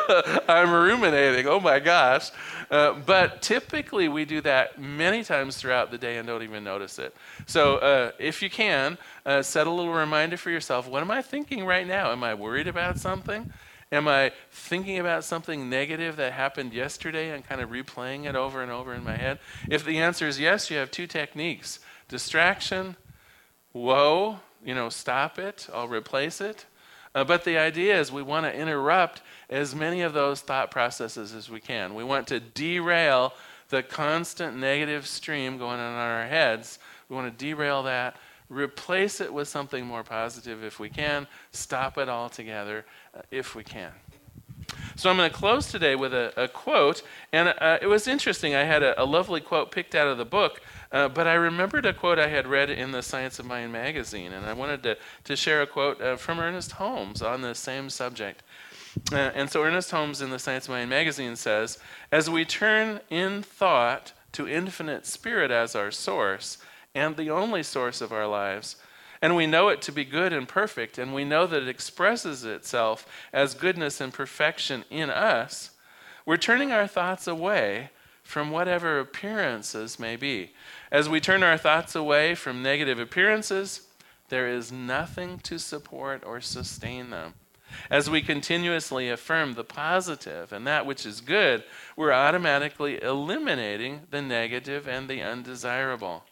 I'm 0.48 0.70
ruminating. 0.70 1.46
Oh 1.46 1.58
my 1.58 1.78
gosh. 1.78 2.30
Uh, 2.70 2.92
but 3.06 3.40
typically, 3.40 4.08
we 4.08 4.26
do 4.26 4.42
that 4.42 4.78
many 4.78 5.24
times 5.24 5.56
throughout 5.56 5.90
the 5.90 5.96
day 5.96 6.18
and 6.18 6.28
don't 6.28 6.42
even 6.42 6.62
notice 6.62 6.98
it. 6.98 7.16
So, 7.46 7.76
uh, 7.78 8.10
if 8.18 8.42
you 8.42 8.50
can, 8.50 8.98
uh, 9.24 9.40
set 9.40 9.66
a 9.66 9.70
little 9.70 9.94
reminder 9.94 10.36
for 10.36 10.50
yourself 10.50 10.86
what 10.86 11.00
am 11.00 11.10
I 11.10 11.22
thinking 11.22 11.64
right 11.64 11.86
now? 11.86 12.12
Am 12.12 12.22
I 12.22 12.34
worried 12.34 12.68
about 12.68 12.98
something? 12.98 13.50
Am 13.92 14.08
I 14.08 14.32
thinking 14.50 14.98
about 14.98 15.22
something 15.22 15.68
negative 15.68 16.16
that 16.16 16.32
happened 16.32 16.72
yesterday 16.72 17.30
and 17.30 17.46
kind 17.46 17.60
of 17.60 17.70
replaying 17.70 18.24
it 18.24 18.34
over 18.34 18.62
and 18.62 18.72
over 18.72 18.94
in 18.94 19.04
my 19.04 19.16
head? 19.16 19.38
If 19.70 19.84
the 19.84 19.98
answer 19.98 20.26
is 20.26 20.40
yes, 20.40 20.70
you 20.70 20.78
have 20.78 20.90
two 20.90 21.06
techniques 21.06 21.78
distraction 22.08 22.96
whoa, 23.72 24.38
you 24.64 24.74
know, 24.74 24.88
stop 24.88 25.38
it, 25.38 25.68
I'll 25.72 25.88
replace 25.88 26.40
it. 26.40 26.66
Uh, 27.14 27.24
but 27.24 27.44
the 27.44 27.58
idea 27.58 27.98
is 27.98 28.10
we 28.10 28.22
want 28.22 28.46
to 28.46 28.54
interrupt 28.54 29.20
as 29.50 29.74
many 29.74 30.02
of 30.02 30.14
those 30.14 30.40
thought 30.40 30.70
processes 30.70 31.34
as 31.34 31.50
we 31.50 31.60
can. 31.60 31.94
We 31.94 32.04
want 32.04 32.26
to 32.28 32.40
derail 32.40 33.34
the 33.68 33.82
constant 33.82 34.56
negative 34.56 35.06
stream 35.06 35.58
going 35.58 35.78
on 35.78 35.92
in 35.92 35.98
our 35.98 36.26
heads. 36.26 36.78
We 37.08 37.16
want 37.16 37.36
to 37.36 37.44
derail 37.44 37.82
that, 37.82 38.16
replace 38.52 39.20
it 39.20 39.32
with 39.32 39.48
something 39.48 39.86
more 39.86 40.04
positive 40.04 40.62
if 40.62 40.78
we 40.78 40.88
can, 40.88 41.26
stop 41.50 41.98
it 41.98 42.08
altogether 42.08 42.84
uh, 43.16 43.22
if 43.30 43.54
we 43.54 43.64
can. 43.64 43.92
So 44.96 45.10
I'm 45.10 45.16
going 45.16 45.30
to 45.30 45.36
close 45.36 45.70
today 45.70 45.96
with 45.96 46.12
a, 46.12 46.32
a 46.36 46.48
quote, 46.48 47.02
and 47.32 47.48
uh, 47.48 47.78
it 47.80 47.86
was 47.86 48.06
interesting. 48.06 48.54
I 48.54 48.64
had 48.64 48.82
a, 48.82 49.00
a, 49.02 49.04
lovely 49.04 49.40
quote 49.40 49.70
picked 49.70 49.94
out 49.94 50.06
of 50.06 50.18
the 50.18 50.24
book, 50.24 50.60
uh, 50.92 51.08
but 51.08 51.26
I 51.26 51.34
remembered 51.34 51.86
a 51.86 51.92
quote 51.92 52.18
I 52.18 52.28
had 52.28 52.46
read 52.46 52.70
in 52.70 52.92
the 52.92 53.02
Science 53.02 53.38
of 53.38 53.46
Mind 53.46 53.72
magazine, 53.72 54.32
and 54.32 54.46
I 54.46 54.52
wanted 54.52 54.82
to, 54.84 54.96
to 55.24 55.36
share 55.36 55.62
a 55.62 55.66
quote 55.66 56.00
uh, 56.00 56.16
from 56.16 56.38
Ernest 56.38 56.72
Holmes 56.72 57.22
on 57.22 57.40
the 57.40 57.54
same 57.54 57.90
subject. 57.90 58.42
Uh, 59.10 59.16
and 59.34 59.50
so 59.50 59.62
Ernest 59.62 59.90
Holmes 59.90 60.20
in 60.20 60.30
the 60.30 60.38
Science 60.38 60.66
of 60.66 60.70
Mind 60.70 60.90
magazine 60.90 61.36
says, 61.36 61.78
As 62.10 62.28
we 62.28 62.44
turn 62.44 63.00
in 63.08 63.42
thought 63.42 64.12
to 64.32 64.46
infinite 64.46 65.06
spirit 65.06 65.50
as 65.50 65.74
our 65.74 65.90
source 65.90 66.58
and 66.94 67.16
the 67.16 67.30
only 67.30 67.62
source 67.62 68.00
of 68.00 68.12
our 68.12 68.26
lives, 68.26 68.76
and 69.20 69.36
we 69.36 69.46
know 69.46 69.68
it 69.68 69.80
to 69.82 69.92
be 69.92 70.04
good 70.04 70.32
and 70.32 70.48
perfect, 70.48 70.98
and 70.98 71.14
we 71.14 71.24
know 71.24 71.46
that 71.46 71.62
it 71.62 71.68
expresses 71.68 72.44
itself 72.44 73.06
as 73.32 73.54
goodness 73.54 74.00
and 74.00 74.12
perfection 74.12 74.84
in 74.90 75.10
us, 75.10 75.70
we're 76.26 76.36
turning 76.36 76.72
our 76.72 76.86
thoughts 76.86 77.26
away 77.26 77.90
from 78.22 78.50
whatever 78.50 79.00
appearances 79.00 79.98
may 79.98 80.16
be. 80.16 80.52
As 80.90 81.08
we 81.08 81.20
turn 81.20 81.42
our 81.42 81.58
thoughts 81.58 81.94
away 81.94 82.34
from 82.34 82.62
negative 82.62 82.98
appearances, 82.98 83.88
there 84.28 84.48
is 84.48 84.72
nothing 84.72 85.38
to 85.40 85.58
support 85.58 86.24
or 86.24 86.40
sustain 86.40 87.10
them. 87.10 87.34
As 87.90 88.08
we 88.08 88.22
continuously 88.22 89.08
affirm 89.08 89.54
the 89.54 89.64
positive 89.64 90.52
and 90.52 90.66
that 90.66 90.86
which 90.86 91.06
is 91.06 91.20
good, 91.20 91.64
we're 91.96 92.12
automatically 92.12 93.02
eliminating 93.02 94.02
the 94.10 94.22
negative 94.22 94.86
and 94.86 95.08
the 95.08 95.22
undesirable. 95.22 96.24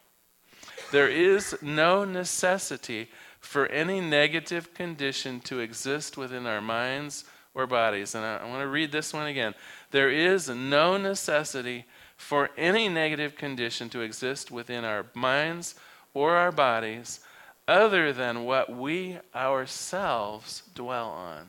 There 0.91 1.09
is 1.09 1.57
no 1.63 2.05
necessity 2.05 3.11
for 3.39 3.67
any 3.67 4.01
negative 4.01 4.75
condition 4.75 5.41
to 5.41 5.61
exist 5.61 6.17
within 6.17 6.47
our 6.47 6.61
minds 6.61 7.25
or 7.55 7.67
bodies. 7.67 8.15
And 8.15 8.25
I, 8.25 8.39
I 8.39 8.49
want 8.49 8.63
to 8.63 8.69
read 8.69 8.93
this 8.93 9.13
one 9.13 9.27
again. 9.27 9.55
There 9.91 10.11
is 10.11 10.49
no 10.49 10.97
necessity 10.97 11.87
for 12.17 12.51
any 12.57 12.89
negative 12.89 13.35
condition 13.35 13.89
to 13.91 14.01
exist 14.01 14.51
within 14.51 14.85
our 14.85 15.07
minds 15.15 15.75
or 16.13 16.37
our 16.37 16.53
bodies 16.53 17.21
other 17.67 18.13
than 18.13 18.45
what 18.45 18.77
we 18.77 19.19
ourselves 19.35 20.63
dwell 20.75 21.09
on. 21.09 21.47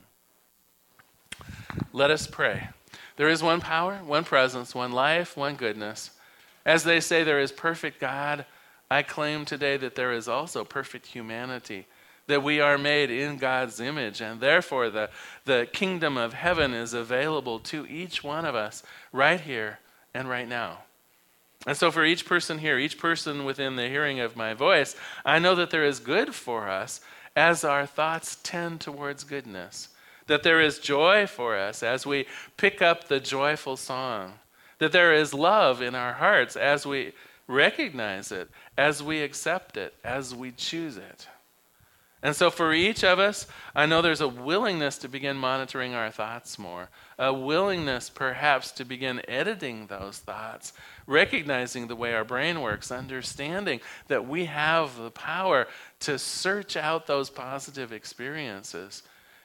Let 1.94 2.12
us 2.12 2.28
pray. 2.28 2.70
There 3.18 3.30
is 3.30 3.44
one 3.44 3.60
power, 3.60 3.98
one 4.06 4.24
presence, 4.24 4.74
one 4.74 4.92
life, 4.92 5.36
one 5.36 5.56
goodness. 5.56 6.12
As 6.66 6.84
they 6.84 7.00
say, 7.00 7.24
there 7.24 7.40
is 7.40 7.52
perfect 7.52 8.00
God 8.00 8.46
I 8.92 9.04
claim 9.04 9.46
today 9.46 9.78
that 9.78 9.96
there 9.96 10.12
is 10.12 10.28
also 10.28 10.66
perfect 10.66 11.06
humanity, 11.08 11.88
that 12.28 12.44
we 12.44 12.60
are 12.60 12.78
made 12.78 13.10
in 13.10 13.38
God's 13.38 13.80
image, 13.80 14.20
and 14.20 14.42
therefore 14.42 14.90
the, 14.90 15.10
the 15.46 15.70
kingdom 15.72 16.18
of 16.18 16.34
heaven 16.34 16.74
is 16.74 16.94
available 16.94 17.58
to 17.60 17.88
each 17.88 18.22
one 18.22 18.44
of 18.44 18.54
us 18.54 18.84
right 19.14 19.40
here 19.40 19.80
and 20.14 20.28
right 20.28 20.48
now. 20.48 20.80
And 21.66 21.78
so, 21.78 21.90
for 21.90 22.04
each 22.04 22.26
person 22.26 22.58
here, 22.58 22.78
each 22.78 22.98
person 22.98 23.46
within 23.46 23.78
the 23.78 23.88
hearing 23.88 24.20
of 24.20 24.36
my 24.36 24.54
voice, 24.54 24.98
I 25.24 25.40
know 25.40 25.56
that 25.56 25.70
there 25.70 25.86
is 25.86 26.00
good 26.00 26.36
for 26.36 26.68
us 26.68 27.00
as 27.34 27.64
our 27.64 27.86
thoughts 27.86 28.40
tend 28.44 28.82
towards 28.82 29.24
goodness. 29.24 29.88
That 30.28 30.44
there 30.44 30.60
is 30.60 30.80
joy 30.80 31.28
for 31.28 31.58
us 31.58 31.82
as 31.82 32.06
we 32.06 32.26
pick 32.58 32.82
up 32.82 33.08
the 33.08 33.22
joyful 33.22 33.78
song. 33.78 34.34
That 34.80 34.92
there 34.92 35.14
is 35.14 35.34
love 35.34 35.82
in 35.82 35.96
our 35.96 36.14
hearts 36.14 36.58
as 36.58 36.86
we 36.86 37.14
recognize 37.52 38.32
it, 38.32 38.50
as 38.78 39.04
we 39.04 39.22
accept 39.22 39.78
it, 39.78 39.94
as 40.04 40.34
we 40.34 40.52
choose 40.52 40.98
it. 40.98 41.28
And 42.24 42.36
so, 42.36 42.52
for 42.52 42.72
each 42.72 43.04
of 43.04 43.18
us, 43.18 43.48
I 43.74 43.88
know 43.88 44.02
there's 44.02 44.22
a 44.22 44.28
willingness 44.28 45.00
to 45.00 45.08
begin 45.08 45.38
monitoring 45.38 45.96
our 45.96 46.12
thoughts 46.12 46.60
more, 46.60 46.90
a 47.18 47.34
willingness 47.34 48.12
perhaps 48.12 48.72
to 48.74 48.86
begin 48.86 49.24
editing 49.28 49.88
those 49.88 50.20
thoughts, 50.20 50.74
recognizing 51.08 51.88
the 51.88 51.96
way 51.96 52.14
our 52.14 52.24
brain 52.24 52.62
works, 52.62 52.92
understanding 52.92 53.82
that 54.08 54.28
we 54.28 54.46
have 54.46 54.98
the 54.98 55.10
power 55.10 55.68
to 56.02 56.20
search 56.20 56.78
out 56.78 57.08
those 57.08 57.32
positive 57.32 57.92
experiences 57.92 59.02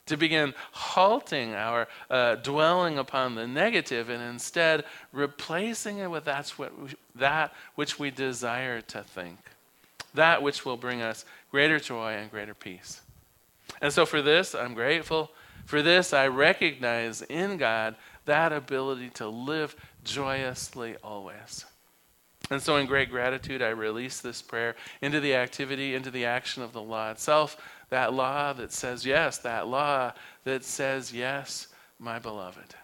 to 0.07 0.17
begin 0.17 0.55
halting 0.73 1.55
our 1.55 1.89
uh, 2.11 2.37
dwelling 2.37 2.99
upon 2.99 3.35
the 3.35 3.47
negative 3.47 4.09
and 4.09 4.23
instead 4.23 4.85
replacing 5.13 5.99
it 5.99 6.11
with 6.11 6.25
that's 6.25 6.59
what 6.59 6.79
we, 6.81 6.91
that 7.15 7.53
which 7.75 7.99
we 7.99 8.11
desire 8.11 8.81
to 8.81 9.03
think, 9.03 9.39
that 10.15 10.43
which 10.43 10.65
will 10.65 10.77
bring 10.77 11.03
us 11.03 11.25
greater 11.51 11.79
joy 11.79 12.13
and 12.13 12.31
greater 12.31 12.55
peace. 12.55 13.01
And 13.83 13.93
so 13.93 14.07
for 14.07 14.23
this, 14.23 14.55
I'm 14.55 14.75
grateful. 14.75 15.31
For 15.65 15.83
this, 15.83 16.13
I 16.13 16.29
recognize 16.29 17.23
in 17.23 17.57
God 17.57 17.97
that 18.25 18.53
ability 18.53 19.11
to 19.11 19.29
live 19.29 19.75
joyously 20.05 20.97
always. 21.03 21.65
And 22.49 22.63
so, 22.63 22.77
in 22.77 22.87
great 22.87 23.11
gratitude, 23.11 23.61
I 23.61 23.71
release 23.71 24.21
this 24.21 24.41
prayer 24.41 24.77
into 25.03 25.19
the 25.19 25.35
activity, 25.35 25.97
into 25.97 26.13
the 26.13 26.27
action 26.27 26.63
of 26.63 26.73
the 26.73 26.83
law 26.83 27.11
itself, 27.11 27.57
that 27.91 28.13
law 28.13 28.53
that 28.53 28.73
says 28.73 29.07
yes, 29.07 29.39
that 29.39 29.69
law 29.69 30.13
that 30.45 30.65
says 30.65 31.13
yes, 31.13 31.69
my 31.99 32.19
beloved. 32.19 32.75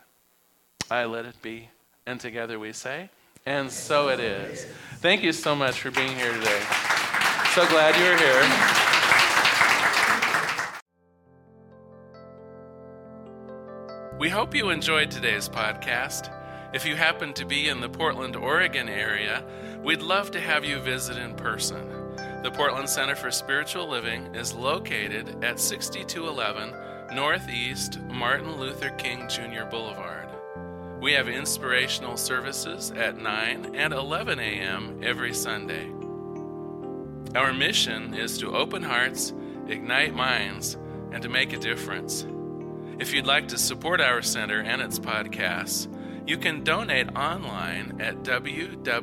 I 0.91 1.05
let 1.05 1.25
it 1.25 1.41
be. 1.43 1.69
And 2.07 2.19
together 2.19 2.59
we 2.59 2.73
say, 2.73 3.11
and 3.47 3.71
so 3.71 4.09
it 4.09 4.21
is. 4.21 4.67
Thank 4.99 5.23
you 5.23 5.33
so 5.33 5.55
much 5.55 5.81
for 5.81 5.91
being 5.91 6.15
here 6.17 6.33
today. 6.33 6.62
So 7.55 7.67
glad 7.69 7.97
you're 7.97 8.17
here. 8.17 8.43
We 14.19 14.29
hope 14.29 14.55
you 14.55 14.71
enjoyed 14.71 15.11
today's 15.11 15.49
podcast. 15.49 16.33
If 16.73 16.87
you 16.87 16.95
happen 16.95 17.33
to 17.35 17.45
be 17.45 17.69
in 17.69 17.81
the 17.81 17.88
Portland, 17.88 18.37
Oregon 18.37 18.88
area, 18.88 19.45
we'd 19.83 20.01
love 20.01 20.31
to 20.31 20.41
have 20.41 20.65
you 20.65 20.79
visit 20.79 21.19
in 21.19 21.35
person. 21.35 22.02
The 22.42 22.50
Portland 22.50 22.88
Center 22.88 23.14
for 23.14 23.31
Spiritual 23.31 23.88
Living 23.88 24.35
is 24.35 24.52
located 24.52 25.44
at 25.44 25.61
6211 25.61 27.14
Northeast 27.14 28.00
Martin 28.09 28.57
Luther 28.57 28.90
King 28.90 29.28
Jr. 29.28 29.62
Boulevard. 29.70 30.28
We 31.00 31.12
have 31.12 31.28
inspirational 31.28 32.16
services 32.16 32.90
at 32.90 33.16
9 33.16 33.76
and 33.76 33.94
11 33.94 34.40
a.m. 34.40 34.98
every 35.05 35.33
Sunday. 35.33 35.88
Our 37.37 37.52
mission 37.52 38.12
is 38.12 38.38
to 38.38 38.57
open 38.57 38.83
hearts, 38.83 39.33
ignite 39.68 40.12
minds, 40.12 40.76
and 41.12 41.22
to 41.22 41.28
make 41.28 41.52
a 41.52 41.59
difference. 41.59 42.26
If 42.98 43.14
you'd 43.14 43.24
like 43.24 43.46
to 43.48 43.59
support 43.59 44.00
our 44.00 44.20
center 44.20 44.59
and 44.62 44.83
its 44.83 44.98
podcasts, 44.98 45.87
you 46.26 46.38
can 46.38 46.64
donate 46.64 47.14
online 47.16 48.00
at 48.00 48.24
www.pcsl.us 48.24 49.02